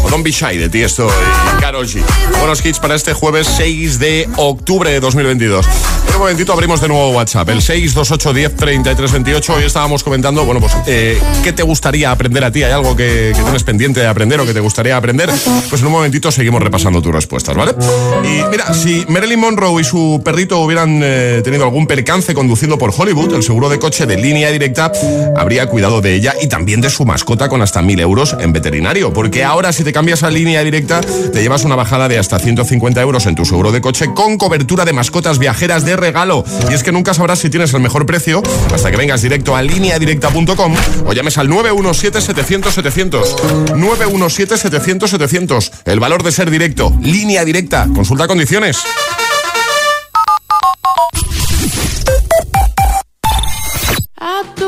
O 0.04 0.10
Don't 0.10 0.24
Be 0.24 0.32
Shy 0.32 0.58
de 0.58 0.70
Tiesto 0.70 1.06
y 1.10 1.60
Karol 1.60 1.86
G. 1.86 2.02
Buenos 2.38 2.66
hits 2.66 2.80
para 2.80 2.96
este 2.96 3.12
jueves 3.12 3.46
6 3.58 4.00
de 4.00 4.30
octubre 4.38 4.90
de 4.90 5.02
2022. 5.02 5.66
Un 6.20 6.24
momentito 6.24 6.52
abrimos 6.52 6.82
de 6.82 6.90
nuevo 6.90 7.12
WhatsApp, 7.12 7.48
el 7.48 7.62
628 7.62 8.34
10 8.34 8.56
33 8.58 9.12
28. 9.14 9.54
Hoy 9.54 9.64
estábamos 9.64 10.04
comentando, 10.04 10.44
bueno, 10.44 10.60
pues, 10.60 10.74
eh, 10.86 11.18
¿qué 11.46 11.54
te 11.54 11.64
gustaría 11.64 12.12
aprender 12.12 12.44
a 12.44 12.52
ti? 12.52 12.62
¿Hay 12.62 12.74
algo 12.74 12.94
que, 12.94 13.32
tienes 13.34 13.64
pendiente 13.64 14.02
de 14.02 14.08
aprender 14.08 14.38
o 14.42 14.46
que 14.46 14.54
te 14.54 14.60
gustaría 14.60 14.98
aprender? 14.98 15.30
Pues 15.70 15.80
en 15.80 15.88
un 15.88 15.94
momentito 15.94 16.30
seguimos 16.30 16.62
repasando 16.62 17.02
tus 17.02 17.14
respuestas, 17.14 17.56
¿vale? 17.56 17.72
Y 18.26 18.44
mira, 18.52 18.74
si 18.74 19.06
Marilyn 19.08 19.40
Monroe 19.40 19.80
y 19.80 19.86
su 19.86 20.22
perrito 20.24 20.60
hubieran 20.60 21.00
eh, 21.02 21.40
tenido 21.42 21.64
algún 21.64 21.88
percance 21.88 22.34
conduciendo 22.34 22.78
por 22.78 22.92
Hollywood, 22.96 23.36
el 23.36 23.42
seguro 23.42 23.70
de 23.70 23.80
coche 23.80 24.06
de 24.06 24.18
línea 24.18 24.52
directa 24.52 24.92
habría 25.38 25.68
cuidado 25.68 26.02
de 26.02 26.16
ella 26.16 26.34
y 26.42 26.48
también 26.48 26.82
de 26.82 26.90
su 26.90 27.06
mascota 27.06 27.48
con 27.48 27.62
hasta 27.62 27.82
1000 27.82 27.98
euros 28.02 28.36
en 28.38 28.52
veterinario. 28.52 29.14
Porque 29.14 29.46
ahora, 29.46 29.72
si 29.72 29.86
te 29.86 29.94
cambias 29.94 30.24
a 30.24 30.30
línea 30.30 30.66
directa, 30.66 31.00
te 31.00 31.42
llevas 31.42 31.64
una 31.64 31.78
bajada 31.78 32.10
de 32.10 32.20
hasta 32.20 32.40
150 32.40 33.00
euros 33.00 33.26
en 33.26 33.36
tu 33.36 33.46
seguro 33.46 33.72
de 33.72 33.80
coche 33.80 34.08
con 34.14 34.38
cobertura 34.38 34.84
de 34.84 34.92
mascotas 34.92 35.40
viajeras 35.40 35.86
de 35.86 36.09
Y 36.70 36.74
es 36.74 36.84
que 36.84 36.92
nunca 36.92 37.14
sabrás 37.14 37.40
si 37.40 37.50
tienes 37.50 37.74
el 37.74 37.82
mejor 37.82 38.06
precio 38.06 38.44
hasta 38.74 38.92
que 38.92 38.98
vengas 38.98 39.22
directo 39.22 39.56
a 39.56 39.62
lineadirecta.com 39.62 40.76
o 41.06 41.14
llames 41.14 41.38
al 41.38 41.50
917-700-700. 41.50 43.36
917-700-700. 43.76 45.72
El 45.86 46.00
valor 46.00 46.24
de 46.24 46.32
ser 46.32 46.50
directo. 46.50 46.92
Línea 47.02 47.46
directa. 47.46 47.88
Consulta 47.94 48.28
condiciones. 48.28 48.78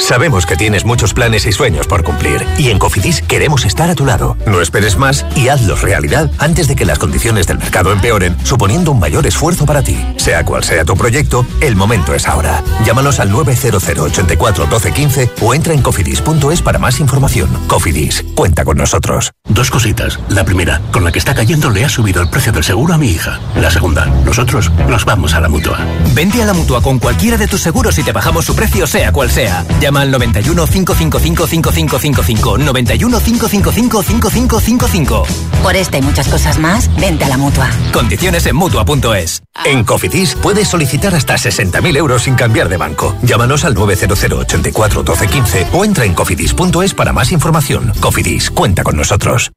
Sabemos 0.02 0.48
que 0.48 0.58
tienes 0.58 0.84
muchos 0.84 1.14
planes 1.14 1.46
y 1.46 1.52
sueños 1.52 1.86
por 1.86 2.04
cumplir 2.04 2.46
y 2.58 2.70
en 2.70 2.80
Cofidis 2.80 3.22
queremos 3.22 3.66
estar 3.66 3.90
a 3.90 3.96
tu 3.96 4.04
lado. 4.04 4.36
No 4.48 4.60
esperes 4.60 4.98
más 4.98 5.26
y 5.36 5.48
hazlos 5.48 5.84
realidad 5.84 6.30
antes 6.40 6.68
de 6.68 6.76
que 6.76 6.86
las 6.86 6.98
condiciones 6.98 7.46
del 7.46 7.60
mercado 7.60 7.94
empeoren, 7.94 8.36
suponiendo 8.44 8.92
un 8.92 9.00
mayor 9.00 9.28
esfuerzo 9.28 9.66
para 9.66 9.84
ti. 9.84 10.04
Sea 10.18 10.44
cual 10.44 10.64
sea 10.64 10.84
tu 10.86 10.98
proyecto, 10.98 11.46
el 11.62 11.76
momento 11.76 12.16
es 12.16 12.28
ahora. 12.28 12.64
Llámanos 12.84 13.20
al 13.20 13.30
900 13.30 13.88
84 13.88 14.66
12 14.66 14.92
15 14.92 15.30
o 15.40 15.54
entra 15.54 15.74
en 15.74 15.84
cofidis.es 15.84 16.62
para 16.64 16.80
más 16.80 17.00
información. 17.00 17.50
Cofidis, 17.68 18.26
cuenta 18.36 18.66
con 18.66 18.78
nosotros. 18.78 19.32
Dos 19.48 19.70
cositas. 19.70 20.20
La 20.30 20.44
primera, 20.44 20.82
con 20.92 21.04
la 21.04 21.12
que 21.12 21.20
está 21.20 21.36
cayendo 21.36 21.70
le 21.70 21.86
ha 21.86 21.90
subido 21.90 22.24
el 22.24 22.30
precio 22.30 22.52
del 22.52 22.64
seguro 22.64 22.96
a 22.96 22.98
mi 22.98 23.10
hija. 23.10 23.40
La 23.56 23.70
segunda, 23.70 24.08
nosotros 24.26 24.72
nos 24.90 25.06
vamos 25.06 25.36
a 25.36 25.40
la 25.40 25.48
mutua. 25.48 25.78
Vente 26.16 26.42
a 26.42 26.46
la 26.48 26.54
mutua 26.54 26.82
con 26.82 26.98
cualquiera 26.98 27.38
de 27.38 27.48
tus 27.48 27.62
seguros 27.62 27.98
y 28.00 28.04
te 28.04 28.12
bajamos 28.12 28.46
su 28.46 28.56
precio, 28.56 28.88
sea 28.88 29.12
cual 29.12 29.30
sea. 29.30 29.64
Llama 29.92 30.04
al 30.04 30.12
91 30.12 30.68
555 30.68 31.48
5555. 31.48 32.58
91 32.60 33.20
555 33.20 34.04
5555. 34.04 35.24
Por 35.62 35.76
esta 35.76 35.98
y 35.98 36.02
muchas 36.02 36.30
cosas 36.30 36.58
más, 36.60 36.90
vente 36.96 37.26
a 37.26 37.28
la 37.28 37.36
mutua. 37.36 37.70
Condiciones 37.92 38.46
en 38.46 38.56
mutua.es. 38.56 39.44
En 39.66 39.84
Cofidis 39.84 40.36
puedes 40.36 40.70
solicitar 40.70 41.14
hasta 41.14 41.36
60.000 41.36 41.98
euros 41.98 42.24
sin 42.24 42.36
cambiar 42.36 42.70
de 42.70 42.78
banco. 42.78 43.18
Llámanos 43.22 43.66
al 43.66 43.74
900 43.74 44.24
84 44.24 45.04
12 45.04 45.28
15 45.28 45.68
o 45.74 45.84
entra 45.84 46.06
en 46.06 46.14
cofidis.es 46.14 46.94
para 46.94 47.12
más 47.12 47.34
información. 47.34 47.92
Cofidis, 48.00 48.50
cuenta 48.50 48.84
con 48.84 48.96
nosotros. 48.96 49.52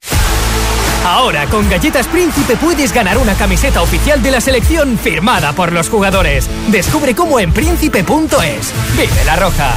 Ahora 1.05 1.47
con 1.47 1.69
Galletas 1.71 2.09
Príncipe 2.09 2.57
puedes 2.57 2.93
ganar 2.93 3.19
una 3.19 3.35
camiseta 3.35 3.83
oficial 3.83 4.21
de 4.21 4.33
la 4.33 4.41
selección 4.41 4.99
firmada 4.99 5.53
por 5.53 5.71
los 5.71 5.89
jugadores. 5.89 6.51
Descubre 6.73 7.15
cómo 7.15 7.39
en 7.39 7.53
príncipe.es. 7.53 8.73
Vive 8.97 9.25
la 9.25 9.37
roja. 9.37 9.77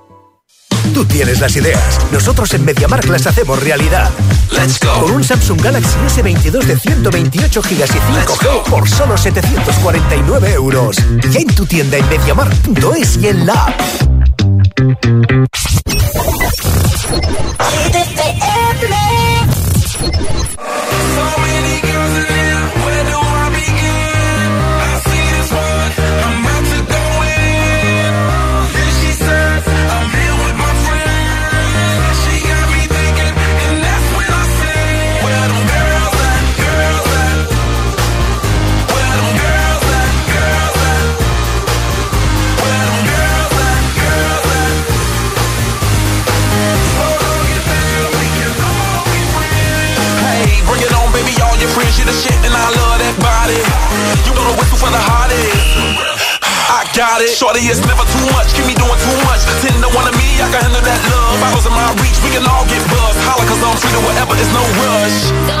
Tú 0.93 1.05
tienes 1.05 1.39
las 1.39 1.55
ideas. 1.55 1.99
Nosotros 2.11 2.53
en 2.53 2.65
MediaMark 2.65 3.05
las 3.05 3.25
hacemos 3.25 3.61
realidad. 3.63 4.09
Let's 4.51 4.79
go. 4.79 5.01
Con 5.01 5.11
un 5.11 5.23
Samsung 5.23 5.61
Galaxy 5.61 5.97
S22 6.07 6.63
de 6.63 6.77
128 6.77 7.61
GB 7.61 7.71
y 7.71 8.27
5G 8.27 8.63
por 8.69 8.89
solo 8.89 9.17
749 9.17 10.53
euros. 10.53 10.97
Ya 11.29 11.39
en 11.39 11.47
tu 11.55 11.65
tienda 11.65 11.97
en 11.97 12.07
MediaMark.es 12.09 13.17
y 13.17 13.27
en 13.27 13.45
la 13.45 13.53
app. 13.53 13.81
Body. 53.59 54.23
You 54.23 54.33
the 54.33 54.55
whistle 54.55 54.79
for 54.79 54.91
the 54.91 55.01
hottest. 55.01 56.41
I 56.71 56.87
got 56.95 57.21
it. 57.21 57.35
Shorty, 57.35 57.67
it's 57.67 57.83
never 57.83 58.05
too 58.07 58.25
much. 58.31 58.53
Keep 58.55 58.67
me 58.67 58.75
doing 58.75 58.99
too 59.03 59.17
much. 59.27 59.43
Ten 59.59 59.75
to 59.83 59.89
one 59.91 60.07
of 60.07 60.15
me, 60.15 60.39
I 60.39 60.47
can 60.51 60.61
handle 60.63 60.83
that 60.83 60.99
love. 61.11 61.39
Bottles 61.43 61.67
in 61.67 61.73
my 61.75 61.91
reach, 61.99 62.19
we 62.23 62.31
can 62.31 62.47
all 62.47 62.63
get 62.67 62.81
buzzed. 62.87 63.19
Holla, 63.27 63.43
cause 63.47 63.59
I'm 63.59 63.75
to 63.75 63.99
whatever, 64.07 64.35
it's 64.39 64.51
no 64.55 64.63
rush. 64.79 65.60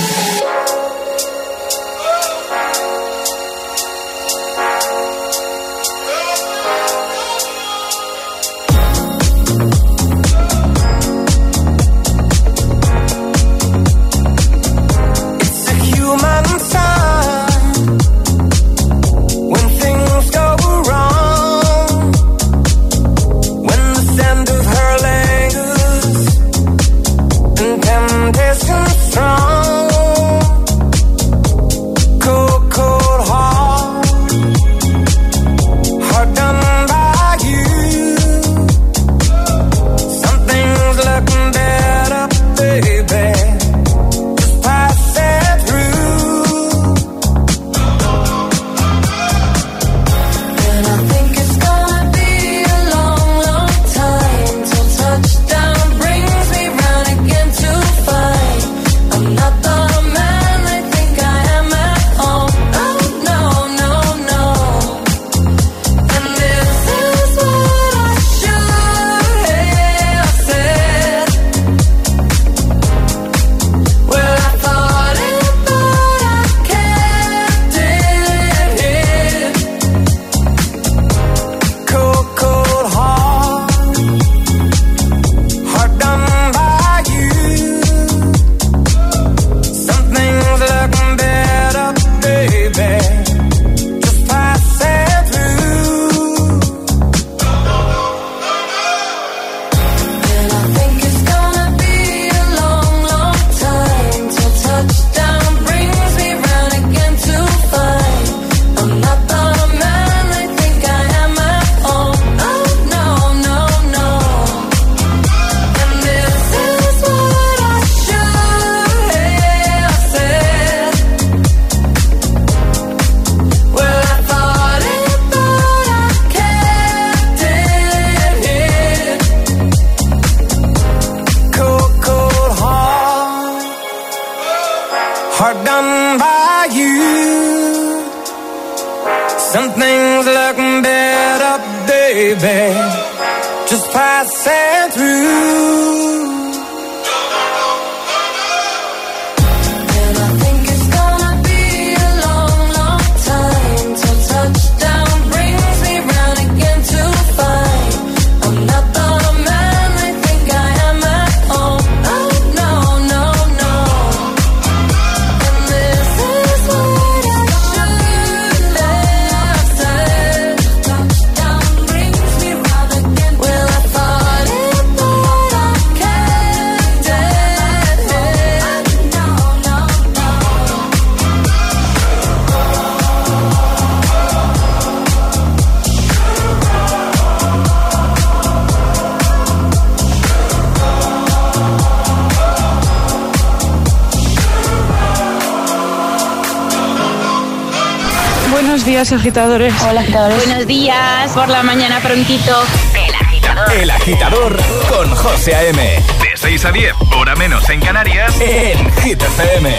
días, 199.01 199.11
agitadores. 199.13 199.73
Hola, 199.89 200.01
agitadores. 200.01 200.45
Buenos 200.45 200.67
días, 200.67 201.31
por 201.31 201.49
la 201.49 201.63
mañana 201.63 201.99
prontito. 202.01 202.63
El 202.93 203.15
agitador. 203.15 203.73
El 203.73 203.89
agitador 203.89 204.57
con 204.89 205.09
José 205.15 205.55
A.M. 205.55 205.81
De 205.81 206.37
6 206.37 206.65
a 206.65 206.71
10, 206.71 206.93
hora 207.17 207.35
menos 207.35 207.67
en 207.69 207.79
Canarias, 207.79 208.39
en 208.39 208.91
Hit 209.01 209.21
FM. 209.21 209.69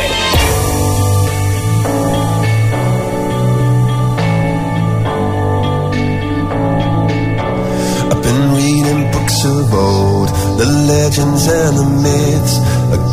I've 8.11 8.23
been 8.23 8.55
reading 8.57 9.11
books 9.12 9.45
of 9.45 9.73
old, 9.73 10.29
the 10.59 10.66
legends 10.66 11.47
and 11.47 11.79
the 11.79 11.85
myths. 11.85 12.59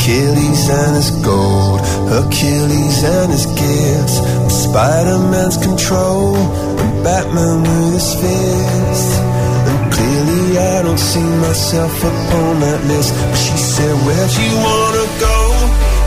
Achilles 0.10 0.70
and 0.70 0.95
his 0.95 1.12
gold, 1.22 1.82
Achilles 2.10 3.03
and 3.03 3.32
his 3.32 3.45
gifts, 3.45 4.18
Spider-Man's 4.66 5.57
control, 5.57 6.36
and 6.82 7.03
Batman 7.03 7.62
with 7.62 7.93
his 7.93 8.10
fists. 8.18 9.14
And 9.70 9.93
clearly 9.93 10.57
I 10.57 10.82
don't 10.82 10.97
see 10.97 11.30
myself 11.45 11.93
upon 11.93 12.60
that 12.66 12.82
list. 12.89 13.14
But 13.14 13.38
she 13.38 13.53
said, 13.53 13.93
Where'd 14.01 14.34
you 14.34 14.53
wanna 14.57 15.05
go? 15.22 15.38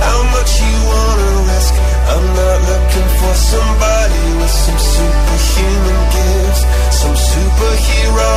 How 0.03 0.21
much 0.35 0.51
you 0.59 0.77
wanna 0.91 1.31
risk? 1.55 1.75
I'm 2.11 2.27
not 2.43 2.59
looking 2.75 3.09
for 3.23 3.35
somebody 3.55 4.23
with 4.43 4.55
some 4.67 4.81
superhuman 4.83 6.01
gifts, 6.11 6.63
some 6.91 7.15
superhero, 7.15 8.35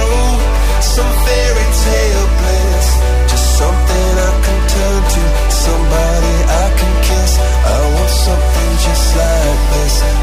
some 0.94 1.12
fairy 1.26 1.68
tale 1.90 2.28
bliss, 2.38 2.88
just 3.34 3.48
something 3.58 4.10
I 4.14 4.32
can 4.46 4.60
turn 4.70 5.02
to 5.10 5.55
somebody 5.66 6.36
I 6.64 6.66
can 6.80 6.94
kiss. 7.08 7.32
I 7.74 7.78
want 7.96 8.12
something 8.26 8.72
just 8.86 9.08
like 9.22 9.62
this. 9.74 10.15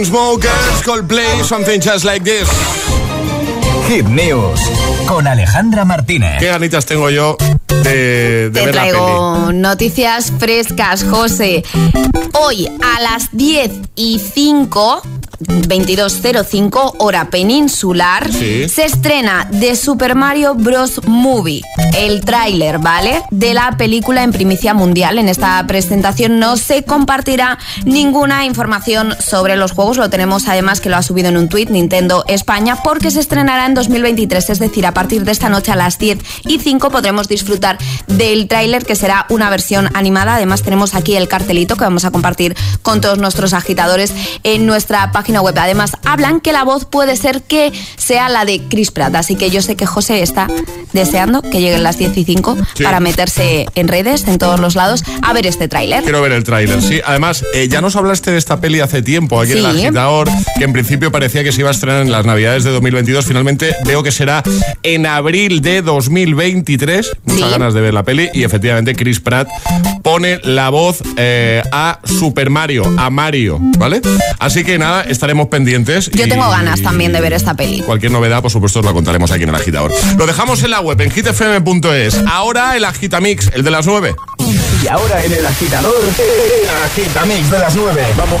Chainsmokers, 0.00 0.82
Coldplay, 0.82 1.44
Something 1.44 1.78
Just 1.78 2.04
Like 2.06 2.24
This. 2.24 2.48
Hit 3.86 4.06
News 4.06 4.58
con 5.06 5.26
Alejandra 5.26 5.84
Martínez. 5.84 6.38
Qué 6.38 6.46
ganitas 6.46 6.86
tengo 6.86 7.10
yo 7.10 7.36
de, 7.82 8.48
de 8.48 8.50
Te 8.50 8.64
ver 8.64 8.74
la 8.74 8.82
peli. 8.82 8.92
traigo 8.94 9.52
noticias 9.52 10.32
frescas, 10.38 11.04
José. 11.04 11.64
Hoy 12.32 12.66
a 12.82 13.00
las 13.02 13.28
10 13.32 13.72
y 13.96 14.18
5, 14.20 15.02
22.05, 15.68 16.94
hora 16.98 17.30
peninsular, 17.30 18.30
Sí. 18.32 18.68
se 18.68 18.84
estrena 18.84 19.48
The 19.58 19.76
Super 19.76 20.14
Mario 20.14 20.54
Bros. 20.54 21.00
Movie, 21.06 21.62
el 21.96 22.20
tráiler, 22.24 22.78
¿vale? 22.78 23.22
De 23.30 23.54
la 23.54 23.76
película 23.76 24.22
en 24.22 24.32
primicia 24.32 24.74
mundial. 24.74 25.18
En 25.18 25.28
esta 25.28 25.64
presentación 25.66 26.38
no 26.38 26.56
se 26.56 26.84
compartirá 26.84 27.58
ninguna 27.84 28.44
información 28.44 29.14
sobre 29.20 29.56
los 29.56 29.72
juegos. 29.72 29.96
Lo 29.96 30.10
tenemos 30.10 30.48
además 30.48 30.80
que 30.80 30.88
lo 30.90 30.96
ha 30.96 31.02
subido 31.02 31.28
en 31.28 31.36
un 31.36 31.48
tuit 31.48 31.70
Nintendo 31.70 32.24
España 32.28 32.76
porque 32.82 33.10
se 33.10 33.20
estrenará 33.20 33.66
en 33.66 33.74
2023. 33.74 34.50
Es 34.50 34.58
decir, 34.58 34.86
a 34.86 34.94
partir 34.94 35.24
de 35.24 35.32
esta 35.32 35.48
noche 35.48 35.72
a 35.72 35.76
las 35.76 35.98
10 35.98 36.18
y 36.46 36.58
5 36.58 36.90
podremos 36.90 37.28
disfrutar 37.28 37.78
del 38.06 38.48
tráiler 38.48 38.84
que 38.84 38.96
será 38.96 39.26
una 39.28 39.50
versión 39.50 39.88
animada. 39.94 40.36
Además 40.36 40.62
tenemos 40.62 40.94
aquí 40.94 41.16
el 41.16 41.28
cartelito 41.28 41.76
que 41.76 41.84
vamos 41.84 42.04
a 42.04 42.10
compartir 42.10 42.56
con 42.82 43.00
todos 43.00 43.18
nuestros 43.18 43.52
agitadores 43.52 44.12
en 44.42 44.66
nuestra 44.66 45.12
página 45.12 45.40
web. 45.40 45.49
Además 45.58 45.92
hablan 46.04 46.40
que 46.40 46.52
la 46.52 46.64
voz 46.64 46.84
puede 46.84 47.16
ser 47.16 47.42
que 47.42 47.72
sea 47.96 48.28
la 48.28 48.44
de 48.44 48.60
Chris 48.68 48.90
Pratt. 48.90 49.14
Así 49.14 49.36
que 49.36 49.50
yo 49.50 49.62
sé 49.62 49.76
que 49.76 49.86
José 49.86 50.22
está 50.22 50.46
deseando 50.92 51.42
que 51.42 51.60
lleguen 51.60 51.82
las 51.82 51.98
10 51.98 52.16
y 52.16 52.24
5 52.24 52.56
Sí. 52.74 52.82
para 52.84 53.00
meterse 53.00 53.66
en 53.74 53.88
redes, 53.88 54.26
en 54.26 54.38
todos 54.38 54.60
los 54.60 54.74
lados, 54.74 55.04
a 55.22 55.32
ver 55.32 55.46
este 55.46 55.68
tráiler. 55.68 56.02
Quiero 56.02 56.20
ver 56.22 56.32
el 56.32 56.44
tráiler, 56.44 56.80
sí. 56.82 57.00
Además, 57.04 57.44
eh, 57.54 57.68
ya 57.68 57.80
nos 57.80 57.96
hablaste 57.96 58.30
de 58.30 58.38
esta 58.38 58.60
peli 58.60 58.80
hace 58.80 59.02
tiempo 59.02 59.40
aquí 59.40 59.52
en 59.52 59.58
el 59.58 59.72
Sí. 59.76 59.84
agitador, 59.86 60.28
que 60.58 60.64
en 60.64 60.72
principio 60.72 61.10
parecía 61.12 61.44
que 61.44 61.52
se 61.52 61.60
iba 61.60 61.68
a 61.68 61.72
estrenar 61.72 62.02
en 62.02 62.10
las 62.12 62.24
navidades 62.26 62.64
de 62.64 62.70
2022. 62.70 63.24
Finalmente 63.26 63.74
veo 63.84 64.02
que 64.02 64.10
será 64.12 64.42
en 64.82 65.06
abril 65.06 65.60
de 65.62 65.82
2023. 65.82 67.12
Muchas 67.24 67.46
Sí. 67.48 67.50
ganas 67.52 67.74
de 67.74 67.80
ver 67.80 67.94
la 67.94 68.02
peli. 68.02 68.28
Y 68.34 68.44
efectivamente, 68.44 68.94
Chris 68.94 69.20
Pratt 69.20 69.48
pone 70.10 70.40
la 70.42 70.70
voz 70.70 71.02
eh, 71.16 71.62
a 71.70 72.00
Super 72.02 72.50
Mario, 72.50 72.82
a 72.98 73.10
Mario, 73.10 73.58
¿vale? 73.78 74.00
Así 74.40 74.64
que 74.64 74.76
nada, 74.76 75.02
estaremos 75.02 75.46
pendientes. 75.46 76.10
Yo 76.10 76.26
y- 76.26 76.28
tengo 76.28 76.50
ganas 76.50 76.82
también 76.82 77.12
de 77.12 77.20
ver 77.20 77.32
esta 77.32 77.54
peli. 77.54 77.80
Cualquier 77.82 78.10
novedad, 78.10 78.42
por 78.42 78.50
supuesto, 78.50 78.80
os 78.80 78.84
la 78.84 78.92
contaremos 78.92 79.30
aquí 79.30 79.44
en 79.44 79.50
el 79.50 79.54
agitador. 79.54 79.92
Lo 80.18 80.26
dejamos 80.26 80.64
en 80.64 80.72
la 80.72 80.80
web, 80.80 81.00
en 81.00 81.12
hitfm.es. 81.12 82.16
Ahora 82.28 82.76
el 82.76 82.84
agitamix, 82.86 83.52
el 83.54 83.62
de 83.62 83.70
las 83.70 83.86
9. 83.86 84.16
Y 84.82 84.88
ahora 84.88 85.24
en 85.24 85.32
el 85.32 85.46
agitador, 85.46 85.94
el 86.02 86.68
agitamix 86.84 87.48
de 87.48 87.58
las 87.60 87.76
9. 87.76 88.02
Vamos. 88.16 88.40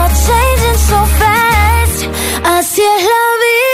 all 0.00 0.10
changing 0.26 0.78
so 0.90 1.00
fast. 1.20 2.00
Así 2.44 2.82
es 2.82 3.02
la 3.12 3.24
vida, 3.42 3.73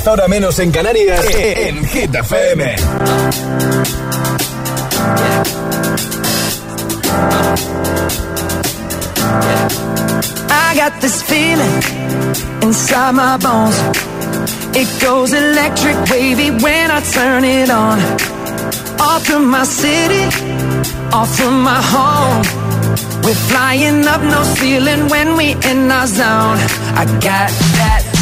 10 0.00 0.08
horas 0.08 0.28
menos 0.30 0.58
en 0.58 0.70
Canarias, 0.70 1.26
eh, 1.26 1.52
eh, 1.52 1.68
en 1.68 1.84
Hit 1.84 2.14
FM. 2.14 2.74
I 10.48 10.74
got 10.74 10.98
this 11.02 11.22
feeling 11.22 11.82
inside 12.62 13.12
my 13.12 13.36
bones. 13.36 13.76
It 14.74 14.88
goes 15.02 15.34
electric 15.34 15.96
wavy 16.10 16.50
when 16.50 16.90
I 16.90 17.02
turn 17.12 17.44
it 17.44 17.68
on. 17.68 17.98
Off 18.98 19.26
from 19.26 19.50
my 19.50 19.64
city, 19.66 20.24
off 21.12 21.28
from 21.36 21.62
my 21.62 21.78
home. 21.78 22.42
We're 23.22 23.42
flying 23.50 24.06
up 24.06 24.22
no 24.22 24.44
ceiling 24.54 25.10
when 25.10 25.36
we 25.36 25.52
in 25.70 25.90
our 25.90 26.06
zone. 26.06 26.58
I 26.96 27.04
got 27.20 27.50
that 27.76 28.09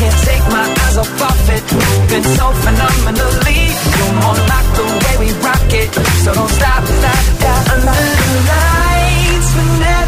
Can't 0.00 0.20
take 0.24 0.46
my 0.48 0.64
eyes 0.82 0.96
off 0.96 1.22
of 1.28 1.50
it. 1.56 1.64
Moving 1.76 2.26
so 2.38 2.46
phenomenally. 2.64 3.60
You're 3.96 4.16
more 4.24 4.40
like 4.52 4.68
the 4.78 4.86
way 5.02 5.14
we 5.22 5.28
rock 5.44 5.72
it. 5.82 5.90
So 6.24 6.32
don't 6.32 6.52
stop, 6.58 6.82
stop, 6.98 7.24
stop. 7.36 7.62
Under 7.74 8.00
the 8.16 8.28
lights 8.50 9.48
when 9.56 9.99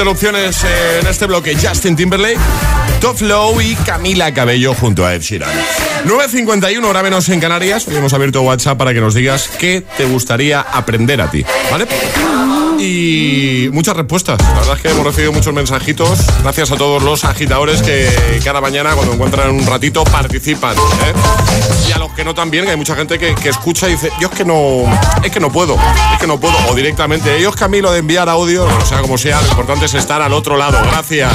interrupciones 0.00 0.64
en 0.98 1.06
este 1.06 1.26
bloque: 1.26 1.54
Justin 1.54 1.94
Timberlake, 1.94 2.38
Top 3.02 3.20
Low 3.20 3.60
y 3.60 3.74
Camila 3.74 4.32
Cabello 4.32 4.72
junto 4.72 5.04
a 5.04 5.14
Ed 5.14 5.20
Sheeran. 5.20 5.50
9.51 6.06 6.82
hora 6.86 7.02
menos 7.02 7.28
en 7.28 7.38
Canarias. 7.38 7.86
Hoy 7.86 7.96
hemos 7.96 8.14
abierto 8.14 8.40
WhatsApp 8.40 8.78
para 8.78 8.94
que 8.94 9.00
nos 9.02 9.12
digas 9.12 9.50
qué 9.58 9.82
te 9.98 10.06
gustaría 10.06 10.62
aprender 10.62 11.20
a 11.20 11.30
ti. 11.30 11.44
¿Vale? 11.70 11.86
Y 12.80 13.68
muchas 13.72 13.94
respuestas. 13.94 14.40
La 14.40 14.54
verdad 14.54 14.76
es 14.76 14.82
que 14.82 14.90
hemos 14.90 15.04
recibido 15.04 15.32
muchos 15.32 15.52
mensajitos. 15.52 16.18
Gracias 16.42 16.72
a 16.72 16.76
todos 16.76 17.02
los 17.02 17.24
agitadores 17.24 17.82
que 17.82 18.40
cada 18.42 18.62
mañana, 18.62 18.94
cuando 18.94 19.12
encuentran 19.12 19.50
un 19.50 19.66
ratito, 19.66 20.02
participan. 20.04 20.74
¿eh? 20.76 21.88
Y 21.88 21.92
a 21.92 21.98
los 21.98 22.12
que 22.12 22.24
no 22.24 22.34
también, 22.34 22.64
que 22.64 22.70
hay 22.70 22.76
mucha 22.78 22.96
gente 22.96 23.18
que, 23.18 23.34
que 23.34 23.50
escucha 23.50 23.86
y 23.86 23.92
dice, 23.92 24.10
yo 24.18 24.28
es 24.28 24.34
que 24.34 24.46
no, 24.46 24.84
es 25.22 25.30
que 25.30 25.40
no 25.40 25.52
puedo, 25.52 25.76
es 26.14 26.18
que 26.18 26.26
no 26.26 26.40
puedo. 26.40 26.54
O 26.70 26.74
directamente, 26.74 27.36
ellos 27.36 27.54
Camilo 27.54 27.92
de 27.92 27.98
enviar 27.98 28.30
audio, 28.30 28.64
o 28.64 28.86
sea, 28.86 29.02
como 29.02 29.18
sea, 29.18 29.42
lo 29.42 29.48
importante 29.48 29.84
es 29.84 29.92
estar 29.92 30.22
al 30.22 30.32
otro 30.32 30.56
lado. 30.56 30.78
Gracias. 30.90 31.32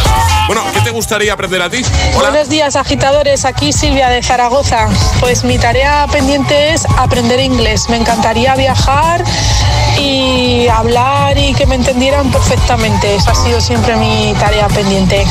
Bueno, 0.47 0.63
¿qué 0.73 0.81
te 0.81 0.89
gustaría 0.89 1.33
aprender 1.33 1.61
a 1.61 1.69
ti? 1.69 1.83
Buenos 2.15 2.49
días, 2.49 2.75
agitadores. 2.75 3.45
Aquí 3.45 3.71
Silvia 3.71 4.09
de 4.09 4.23
Zaragoza. 4.23 4.87
Pues 5.19 5.43
mi 5.43 5.59
tarea 5.59 6.07
pendiente 6.11 6.73
es 6.73 6.85
aprender 6.97 7.39
inglés. 7.39 7.87
Me 7.89 7.97
encantaría 7.97 8.55
viajar 8.55 9.23
y 9.99 10.67
hablar 10.67 11.34
y 11.37 11.53
que 11.53 11.65
me 11.65 11.75
entendieran 11.75 12.31
perfectamente. 12.31 13.15
Esa 13.15 13.31
ha 13.31 13.35
sido 13.35 13.59
siempre 13.61 13.95
mi 13.95 14.33
tarea 14.39 14.67
pendiente. 14.67 15.25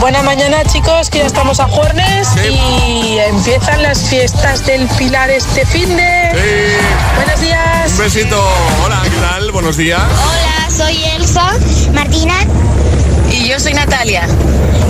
Buena 0.00 0.22
mañana, 0.22 0.64
chicos, 0.64 1.10
que 1.10 1.18
ya 1.18 1.26
estamos 1.26 1.60
a 1.60 1.68
Juernes 1.68 2.28
y 2.36 3.18
empiezan 3.18 3.82
las 3.82 4.08
fiestas 4.08 4.64
del 4.66 4.86
Pilar 4.98 5.30
este 5.30 5.64
fin 5.66 5.96
de. 5.96 6.76
Buenos 7.16 7.40
días. 7.40 7.92
Un 7.92 7.98
besito. 7.98 8.48
Hola, 8.84 9.00
¿qué 9.04 9.16
tal? 9.20 9.50
Buenos 9.52 9.76
días. 9.76 10.02
Hola, 10.02 10.70
soy 10.70 11.04
Elsa. 11.04 11.52
Martina. 11.92 12.34
Y 13.44 13.48
yo 13.48 13.60
soy 13.60 13.74
Natalia. 13.74 14.26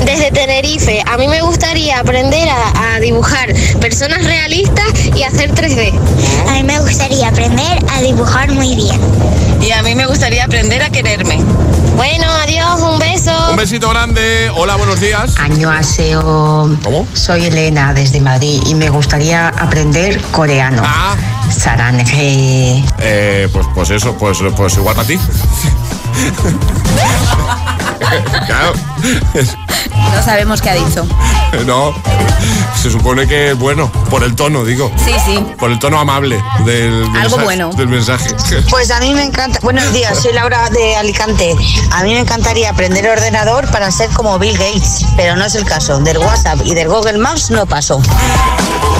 Desde 0.07 0.31
Tenerife. 0.31 1.03
A 1.11 1.17
mí 1.17 1.27
me 1.27 1.43
gustaría 1.43 1.99
aprender 1.99 2.49
a, 2.49 2.95
a 2.95 3.01
dibujar 3.01 3.53
personas 3.81 4.25
realistas 4.25 4.87
y 5.17 5.25
hacer 5.25 5.53
3D. 5.53 5.93
A 6.49 6.53
mí 6.53 6.63
me 6.63 6.79
gustaría 6.79 7.29
aprender 7.29 7.85
a 7.91 8.01
dibujar 8.01 8.53
muy 8.53 8.77
bien. 8.77 9.01
Y 9.61 9.73
a 9.73 9.83
mí 9.83 9.97
me 9.97 10.07
gustaría 10.07 10.45
aprender 10.45 10.83
a 10.83 10.91
quererme. 10.91 11.43
Bueno, 11.97 12.27
adiós, 12.43 12.81
un 12.81 13.01
beso. 13.01 13.33
Un 13.51 13.57
besito 13.57 13.91
grande. 13.91 14.49
Hola, 14.55 14.77
buenos 14.77 15.01
días. 15.01 15.35
Añoaseo. 15.37 16.79
¿Cómo? 16.85 17.09
Soy 17.13 17.47
Elena 17.47 17.93
desde 17.93 18.21
Madrid 18.21 18.63
y 18.67 18.77
me 18.77 18.89
gustaría 18.89 19.49
aprender 19.49 20.21
coreano. 20.31 20.83
Ah. 20.85 21.17
Saranje. 21.51 22.85
Eh, 23.01 23.49
pues, 23.53 23.67
pues 23.75 23.91
eso, 23.91 24.17
pues, 24.17 24.39
pues 24.57 24.77
igual 24.77 24.95
para 24.95 25.09
ti. 25.09 25.19
claro. 28.47 28.94
No 30.15 30.23
sabemos 30.23 30.61
qué 30.63 30.71
ha 30.71 30.75
dicho. 30.75 31.07
No, 31.67 31.95
se 32.83 32.91
supone 32.91 33.29
que, 33.29 33.53
bueno, 33.53 33.91
por 34.11 34.25
el 34.25 34.35
tono, 34.35 34.65
digo. 34.65 34.91
Sí, 35.05 35.13
sí. 35.25 35.39
Por 35.57 35.71
el 35.71 35.79
tono 35.79 36.01
amable 36.01 36.43
del, 36.65 37.09
mensaje, 37.11 37.45
bueno. 37.45 37.71
del 37.77 37.89
mensaje. 37.89 38.31
Pues 38.71 38.91
a 38.91 38.99
mí 38.99 39.15
me 39.15 39.23
encanta. 39.23 39.61
Buenos 39.63 39.93
días, 39.93 40.21
soy 40.21 40.33
Laura 40.33 40.69
de 40.71 40.97
Alicante. 40.97 41.55
A 41.93 42.03
mí 42.03 42.13
me 42.13 42.19
encantaría 42.19 42.71
aprender 42.71 43.09
ordenador 43.09 43.71
para 43.71 43.91
ser 43.93 44.11
como 44.11 44.37
Bill 44.41 44.59
Gates, 44.59 45.07
pero 45.17 45.37
no 45.37 45.45
es 45.45 45.55
el 45.55 45.65
caso. 45.65 46.01
Del 46.01 46.19
WhatsApp 46.19 46.59
y 46.65 46.75
del 46.75 46.89
Google 46.89 47.19
Maps 47.19 47.51
no 47.51 47.67
paso. 47.67 48.03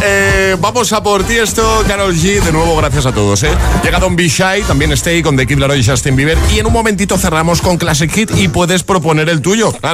Eh, 0.03 0.57
vamos 0.61 0.93
a 0.93 1.03
por 1.03 1.25
ti 1.25 1.39
esto, 1.39 1.83
Carol 1.89 2.15
G. 2.15 2.41
De 2.41 2.53
nuevo, 2.53 2.77
gracias 2.77 3.07
a 3.07 3.13
todos. 3.13 3.43
¿eh? 3.43 3.51
Llega 3.83 3.99
Don 3.99 4.15
Be 4.17 4.29
Shy, 4.29 4.63
también 4.67 4.93
Stay 4.93 5.23
con 5.23 5.37
The 5.37 5.47
Kid 5.47 5.59
Laroi 5.59 5.81
y 5.81 5.85
Justin 5.85 6.15
Bieber. 6.15 6.39
Y 6.53 6.59
en 6.59 6.67
un 6.67 6.73
momentito 6.73 7.17
cerramos 7.19 7.61
con 7.63 7.79
Classic 7.79 8.11
Hit 8.11 8.31
y 8.37 8.49
puedes 8.49 8.83
proponer 8.83 9.29
el 9.29 9.41
tuyo, 9.41 9.73
claro. 9.73 9.94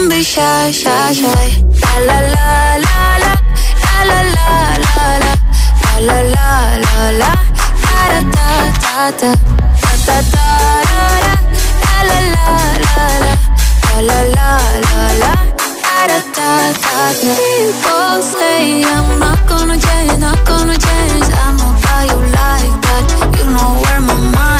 La 0.00 0.16
la 2.06 2.18
la 2.20 2.48
la 2.78 3.18
la, 3.20 3.32
la 3.92 4.08
la 4.10 4.22
la 4.22 4.48
la 4.80 5.06
la, 5.20 5.32
la 6.00 6.16
la 6.16 6.22
la 6.22 6.48
la 6.50 7.10
la, 7.10 7.32
la 14.00 14.16
la 14.16 14.28
la 14.30 14.30
la 14.30 14.56
la, 14.60 15.06
la. 15.20 15.34
People 17.20 18.22
say 18.22 18.82
I'm 18.82 19.06
not 19.18 19.40
gonna 19.46 19.76
change, 19.78 20.18
not 20.18 20.40
gonna 20.46 20.76
change. 20.78 21.28
I 21.30 21.52
know 21.58 21.72
how 21.84 22.00
you 22.10 22.18
like 22.38 22.74
that. 22.86 23.04
You 23.38 23.44
know 23.52 23.70
where 23.82 24.00
my 24.00 24.16
mind's 24.34 24.59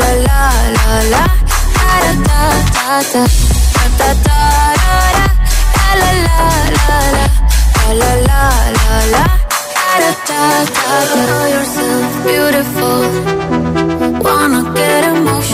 La, 0.00 0.10
la 0.26 0.40
la 0.82 0.94
la 1.12 1.24
da 1.78 2.12
da, 2.26 2.40
da 2.74 3.02
da 3.12 3.22
da 3.76 3.86
da 3.98 4.10
da. 4.26 4.38
La 6.00 6.10
la 6.24 6.26
la 6.26 6.48
la 6.76 6.98
la, 7.16 7.26
la 8.00 8.12
la 8.28 8.42
la 8.78 8.96
la. 9.14 9.24
Da 10.00 10.10
da. 10.28 10.42
Know 11.26 11.44
yourself 11.54 12.10
beautiful. 12.26 13.00
Wanna 14.24 14.60
get 14.74 15.02
emotional. 15.04 15.51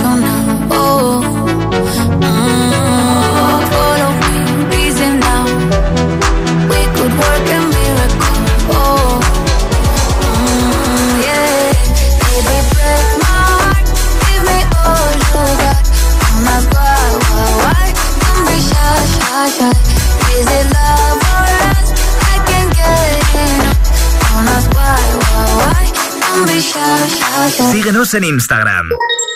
Síguenos 27.58 28.14
en 28.14 28.24
Instagram. 28.24 28.88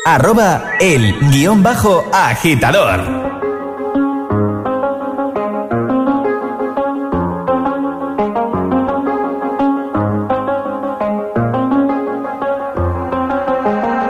Arroba 0.07 0.63
el 0.81 1.19
guion 1.31 1.63
bajo 1.63 2.09
agitador. 2.13 3.01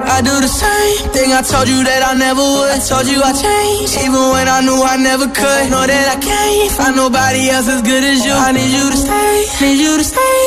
I 0.05 0.21
do 0.23 0.41
the 0.41 0.49
same 0.49 1.11
thing 1.13 1.33
I 1.33 1.43
told 1.43 1.69
you 1.69 1.83
that 1.83 2.03
I 2.05 2.15
never 2.15 2.43
would. 2.43 2.71
I 2.71 2.79
told 2.79 3.07
you 3.09 3.21
I 3.23 3.33
changed, 3.33 3.97
even 3.97 4.23
when 4.33 4.47
I 4.47 4.61
knew 4.61 4.77
I 4.83 4.97
never 4.99 5.27
could. 5.27 5.71
Know 5.71 5.87
that 5.87 6.07
I 6.15 6.21
can't 6.21 6.73
find 6.73 6.97
nobody 6.97 7.49
else 7.49 7.69
as 7.69 7.83
good 7.83 8.05
as 8.05 8.25
you. 8.25 8.33
I 8.33 8.53
need 8.53 8.71
you 8.71 8.91
to 8.91 8.97
stay, 8.97 9.67
need 9.67 9.81
you 9.81 9.97
to 9.97 10.05
stay. 10.05 10.42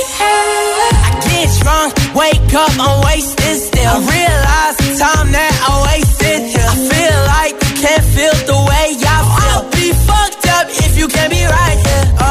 Drunk, 1.46 1.94
wake 2.16 2.54
up, 2.54 2.72
I'm 2.80 3.02
wasted 3.06 3.58
still. 3.58 3.90
I 3.90 3.98
realize 4.02 4.76
the 4.82 4.98
time 4.98 5.32
that 5.32 5.54
I 5.66 5.72
wasted 5.90 6.42
here. 6.54 6.62
I 6.62 6.78
feel 6.90 7.18
like 7.38 7.54
you 7.58 7.74
can't 7.82 8.06
feel 8.14 8.36
the 8.50 8.58
way 8.70 8.88
I 8.98 9.18
feel. 9.34 9.62
I'll 9.62 9.66
be 9.74 9.94
fucked 10.06 10.46
up 10.58 10.66
if 10.70 10.98
you 10.98 11.08
can't 11.08 11.32
be 11.32 11.42
right 11.46 11.78
here. 11.86 12.06
Oh, 12.22 12.26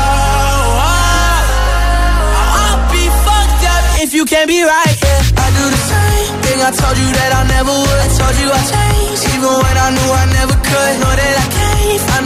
I'll 2.58 2.82
be 2.90 3.04
fucked 3.26 3.66
up 3.70 3.84
if 4.02 4.14
you 4.14 4.26
can't 4.26 4.48
be 4.50 4.62
right. 4.62 4.98
Yeah. 4.98 5.22
I 5.42 5.48
do 5.58 5.66
the 5.74 5.82
same 5.94 6.34
thing 6.42 6.58
I 6.62 6.72
told 6.74 6.98
you 6.98 7.10
that 7.22 7.32
I 7.34 7.42
never 7.54 7.74
would. 7.74 8.00
I 8.02 8.10
told 8.18 8.36
you 8.42 8.50
I 8.50 8.62
changed, 8.66 9.26
even 9.34 9.54
when 9.62 9.76
I 9.78 9.90
knew 9.94 10.10
I 10.10 10.26
never 10.38 10.56
could. 10.58 10.94
Know 11.02 11.14
that 11.22 11.33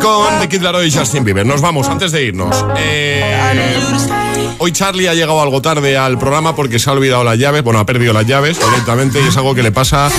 con 0.00 0.40
The 0.40 0.48
Kid 0.48 0.62
Laroi 0.62 0.88
y 0.88 0.92
Justin 0.92 1.24
Bieber. 1.24 1.46
Nos 1.46 1.60
vamos 1.60 1.88
antes 1.88 2.12
de 2.12 2.22
irnos. 2.24 2.64
Eh, 2.78 3.78
hoy 4.58 4.72
Charlie 4.72 5.08
ha 5.08 5.14
llegado 5.14 5.40
algo 5.40 5.60
tarde 5.60 5.96
al 5.96 6.18
programa 6.18 6.56
porque 6.56 6.78
se 6.78 6.88
ha 6.90 6.92
olvidado 6.92 7.22
las 7.24 7.38
llaves. 7.38 7.62
Bueno, 7.62 7.78
ha 7.78 7.86
perdido 7.86 8.12
las 8.12 8.26
llaves 8.26 8.58
directamente 8.58 9.20
y 9.22 9.28
es 9.28 9.36
algo 9.36 9.54
que 9.54 9.62
le 9.62 9.72
pasa 9.72 10.10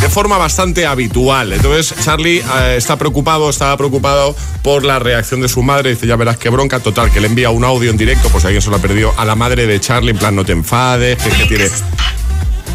de 0.00 0.08
forma 0.08 0.38
bastante 0.38 0.86
habitual. 0.86 1.52
Entonces, 1.52 1.94
Charlie 2.04 2.38
eh, 2.38 2.74
está 2.76 2.96
preocupado, 2.96 3.48
estaba 3.48 3.76
preocupado 3.76 4.34
por 4.62 4.84
la 4.84 4.98
reacción 4.98 5.40
de 5.40 5.48
su 5.48 5.62
madre. 5.62 5.90
Dice, 5.90 6.06
ya 6.06 6.16
verás 6.16 6.36
qué 6.36 6.48
bronca. 6.48 6.80
Total, 6.80 7.10
que 7.10 7.20
le 7.20 7.28
envía 7.28 7.50
un 7.50 7.64
audio 7.64 7.90
en 7.90 7.96
directo, 7.96 8.28
pues 8.30 8.44
alguien 8.44 8.62
se 8.62 8.70
lo 8.70 8.76
ha 8.76 8.80
perdido 8.80 9.12
a 9.16 9.24
la 9.24 9.36
madre 9.36 9.66
de 9.66 9.80
Charlie. 9.80 10.10
En 10.10 10.18
plan, 10.18 10.34
no 10.34 10.44
te 10.44 10.52
enfades, 10.52 11.18
que 11.22 11.46
tiene. 11.46 11.68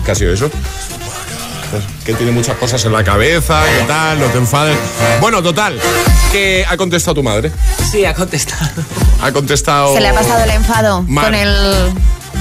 ¿Qué 0.05 0.11
ha 0.11 0.15
sido 0.15 0.31
eso? 0.31 0.49
Que 2.05 2.13
tiene 2.13 2.31
muchas 2.31 2.57
cosas 2.57 2.83
en 2.85 2.93
la 2.93 3.03
cabeza, 3.03 3.63
que 3.65 3.85
tal, 3.85 4.19
no 4.19 4.27
te 4.27 4.37
enfades. 4.37 4.77
Bueno, 5.21 5.41
total, 5.41 5.79
que 6.31 6.65
ha 6.67 6.77
contestado 6.77 7.15
tu 7.15 7.23
madre. 7.23 7.51
Sí, 7.91 8.05
ha 8.05 8.13
contestado. 8.13 8.83
Ha 9.21 9.31
contestado. 9.31 9.93
Se 9.93 10.01
le 10.01 10.09
ha 10.09 10.13
pasado 10.13 10.43
el 10.43 10.51
enfado 10.51 11.03
Mar. 11.03 11.25
con 11.25 11.35
el 11.35 11.93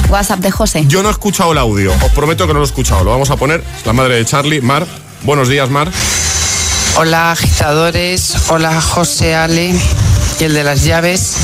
WhatsApp 0.09 0.41
de 0.41 0.51
José. 0.51 0.85
Yo 0.87 1.03
no 1.03 1.09
he 1.09 1.12
escuchado 1.12 1.53
el 1.53 1.59
audio, 1.59 1.93
os 1.93 2.12
prometo 2.12 2.47
que 2.47 2.53
no 2.53 2.61
lo 2.61 2.64
he 2.64 2.68
escuchado. 2.68 3.05
Lo 3.05 3.11
vamos 3.11 3.30
a 3.30 3.37
poner. 3.37 3.62
La 3.85 3.93
madre 3.93 4.16
de 4.16 4.24
Charlie, 4.24 4.61
Mar. 4.61 4.87
Buenos 5.22 5.49
días, 5.49 5.70
Mar. 5.70 5.91
Hola 6.97 7.32
agitadores, 7.32 8.35
hola 8.49 8.80
José 8.80 9.35
Ale 9.35 9.74
y 10.39 10.45
el 10.45 10.55
de 10.55 10.62
las 10.62 10.85
llaves. 10.85 11.35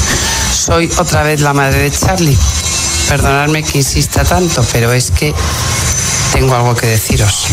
Soy 0.55 0.91
otra 0.99 1.23
vez 1.23 1.41
la 1.41 1.53
madre 1.53 1.79
de 1.79 1.91
Charlie. 1.91 2.39
Perdonadme 3.09 3.65
que 3.65 3.79
insista 3.79 4.23
tanto, 4.23 4.65
pero 4.73 4.93
es 4.93 5.11
que 5.11 5.35
tengo 6.33 6.55
algo 6.55 6.77
que 6.77 6.87
deciros. 6.87 7.47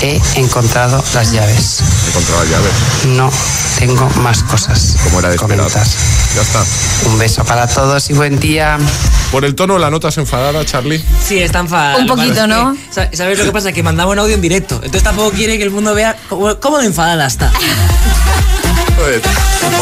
He 0.00 0.20
encontrado 0.36 1.02
las 1.14 1.32
llaves. 1.32 1.80
He 2.06 2.08
encontrado 2.08 2.42
las 2.42 2.50
llaves. 2.50 2.72
No 3.06 3.30
tengo 3.78 4.08
más 4.20 4.42
cosas. 4.44 4.96
Como 5.04 5.18
era 5.18 5.28
de 5.28 5.36
esperar. 5.36 5.58
comentar. 5.58 5.86
Ya 6.34 6.42
está. 6.42 6.64
Un 7.06 7.18
beso 7.18 7.44
para 7.44 7.66
todos 7.66 8.08
y 8.10 8.14
buen 8.14 8.38
día. 8.38 8.78
Por 9.30 9.44
el 9.44 9.54
tono, 9.54 9.78
la 9.78 9.90
notas 9.90 10.16
enfadada, 10.18 10.64
Charlie. 10.64 11.02
Sí, 11.24 11.38
está 11.38 11.60
enfadada. 11.60 11.98
Un 11.98 12.06
poquito, 12.06 12.42
es 12.42 12.48
¿no? 12.48 12.76
¿Sabes 12.90 13.38
lo 13.38 13.44
que 13.44 13.52
pasa? 13.52 13.72
Que 13.72 13.82
mandaba 13.82 14.12
un 14.12 14.18
audio 14.18 14.34
en 14.34 14.40
directo. 14.40 14.76
Entonces 14.76 15.02
tampoco 15.02 15.32
quiere 15.32 15.58
que 15.58 15.64
el 15.64 15.70
mundo 15.70 15.94
vea 15.94 16.16
cómo, 16.28 16.58
cómo 16.60 16.78
de 16.78 16.86
enfadada 16.86 17.26
está. 17.26 17.50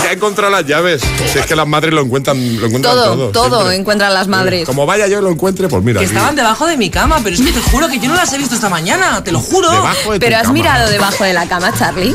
Que 0.02 0.08
ha 0.08 0.12
encontrado 0.12 0.50
las 0.50 0.64
llaves. 0.66 1.02
Si 1.32 1.38
es 1.38 1.46
que 1.46 1.54
las 1.54 1.66
madres 1.66 1.92
lo 1.92 2.00
encuentran, 2.02 2.36
lo 2.60 2.66
encuentran 2.66 2.94
todo. 2.94 3.14
Todo, 3.16 3.30
todo 3.30 3.56
siempre. 3.58 3.76
encuentran 3.76 4.14
las 4.14 4.28
madres. 4.28 4.66
Como 4.66 4.86
vaya 4.86 5.06
yo 5.06 5.18
y 5.18 5.22
lo 5.22 5.30
encuentre, 5.30 5.68
pues 5.68 5.82
mira. 5.82 6.00
Que 6.00 6.06
aquí. 6.06 6.14
estaban 6.14 6.36
debajo 6.36 6.66
de 6.66 6.76
mi 6.76 6.90
cama, 6.90 7.20
pero 7.22 7.34
es 7.36 7.42
que 7.42 7.52
te 7.52 7.60
juro 7.60 7.88
que 7.88 7.98
yo 7.98 8.08
no 8.08 8.14
las 8.16 8.32
he 8.32 8.38
visto 8.38 8.54
esta 8.54 8.68
mañana, 8.68 9.22
te 9.22 9.32
lo 9.32 9.40
juro. 9.40 9.70
Debajo 9.70 10.12
de 10.12 10.18
tu 10.18 10.24
Pero 10.24 10.36
has 10.36 10.42
cama. 10.42 10.54
mirado 10.54 10.90
debajo 10.90 11.24
de 11.24 11.32
la 11.32 11.46
cama, 11.46 11.72
Charlie. 11.78 12.14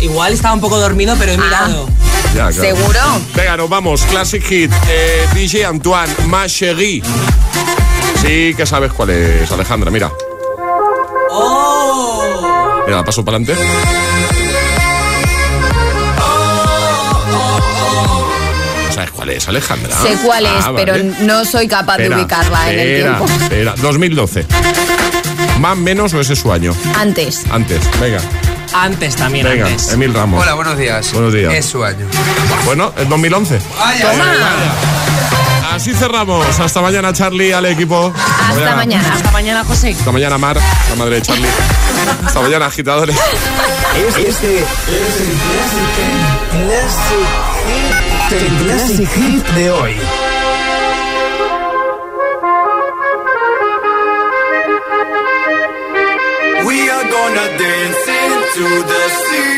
Igual 0.00 0.32
estaba 0.32 0.54
un 0.54 0.60
poco 0.60 0.78
dormido, 0.78 1.16
pero 1.18 1.32
he 1.32 1.38
mirado. 1.38 1.88
Ya, 2.34 2.50
claro. 2.50 2.52
¿Seguro? 2.52 3.00
Venga, 3.34 3.56
nos 3.56 3.68
vamos. 3.70 4.02
Classic 4.02 4.42
hit. 4.44 4.70
Eh, 4.88 5.26
DJ 5.34 5.64
Antoine, 5.64 6.12
Ma 6.26 6.46
Chérie. 6.46 7.02
Sí, 8.20 8.52
que 8.54 8.66
sabes 8.66 8.92
cuál 8.92 9.10
es, 9.10 9.50
Alejandra. 9.50 9.90
Mira. 9.90 10.12
¡Oh! 11.30 12.82
Mira, 12.86 13.04
paso 13.04 13.24
para 13.24 13.36
adelante. 13.38 13.62
Cuál 19.28 19.36
cuál 19.36 19.36
es, 19.36 19.48
Alejandra. 19.48 19.96
Sé 20.02 20.16
cuál 20.24 20.46
es, 20.46 20.52
Ah, 20.64 20.72
pero 20.74 20.92
vale. 20.92 21.12
no 21.20 21.44
soy 21.44 21.68
capaz 21.68 21.94
Espera, 21.96 22.16
de 22.16 22.22
ubicarla 22.22 22.72
en 22.72 22.78
el 22.78 23.02
tiempo. 23.02 23.26
espera. 23.42 23.74
2012. 23.76 24.46
¿Más, 25.60 25.76
menos 25.76 26.14
o 26.14 26.20
ese 26.20 26.32
es 26.34 26.38
su 26.38 26.52
año? 26.52 26.74
Antes. 26.96 27.42
Antes, 27.50 27.80
venga. 28.00 28.20
Antes 28.72 29.16
también, 29.16 29.44
Venga, 29.46 29.66
antes. 29.66 29.92
Emil 29.92 30.14
Ramos. 30.14 30.42
Hola, 30.42 30.54
buenos 30.54 30.76
días. 30.78 31.12
Buenos 31.12 31.32
días. 31.32 31.52
Es 31.52 31.66
su 31.66 31.82
año. 31.84 32.06
Bueno, 32.64 32.92
el 32.96 33.08
2011. 33.08 33.60
Así 35.72 35.94
cerramos. 35.94 36.58
Hasta 36.60 36.80
mañana, 36.80 37.12
Charlie, 37.12 37.52
al 37.52 37.66
equipo. 37.66 38.12
Hasta 38.48 38.76
mañana. 38.76 39.14
Hasta 39.14 39.30
mañana, 39.30 39.64
José. 39.64 39.94
Hasta 39.98 40.12
mañana, 40.12 40.38
Mar, 40.38 40.58
la 40.90 40.96
madre 40.96 41.16
de 41.16 41.22
Charlie. 41.22 41.48
Hasta 42.26 42.40
mañana, 42.40 42.66
agitadores. 42.66 43.16
Este 44.16 44.28
es 44.28 44.42
el 44.42 45.34
Classic, 46.66 47.57
el 48.32 48.64
Classic 48.64 49.08
Hit 49.08 49.46
de 49.54 49.70
hoy. 49.70 49.94
We 56.66 56.90
are 56.90 57.04
gonna 57.10 57.46
dance 57.58 58.08
into 58.08 58.84
the 58.84 59.08
sea. 59.08 59.57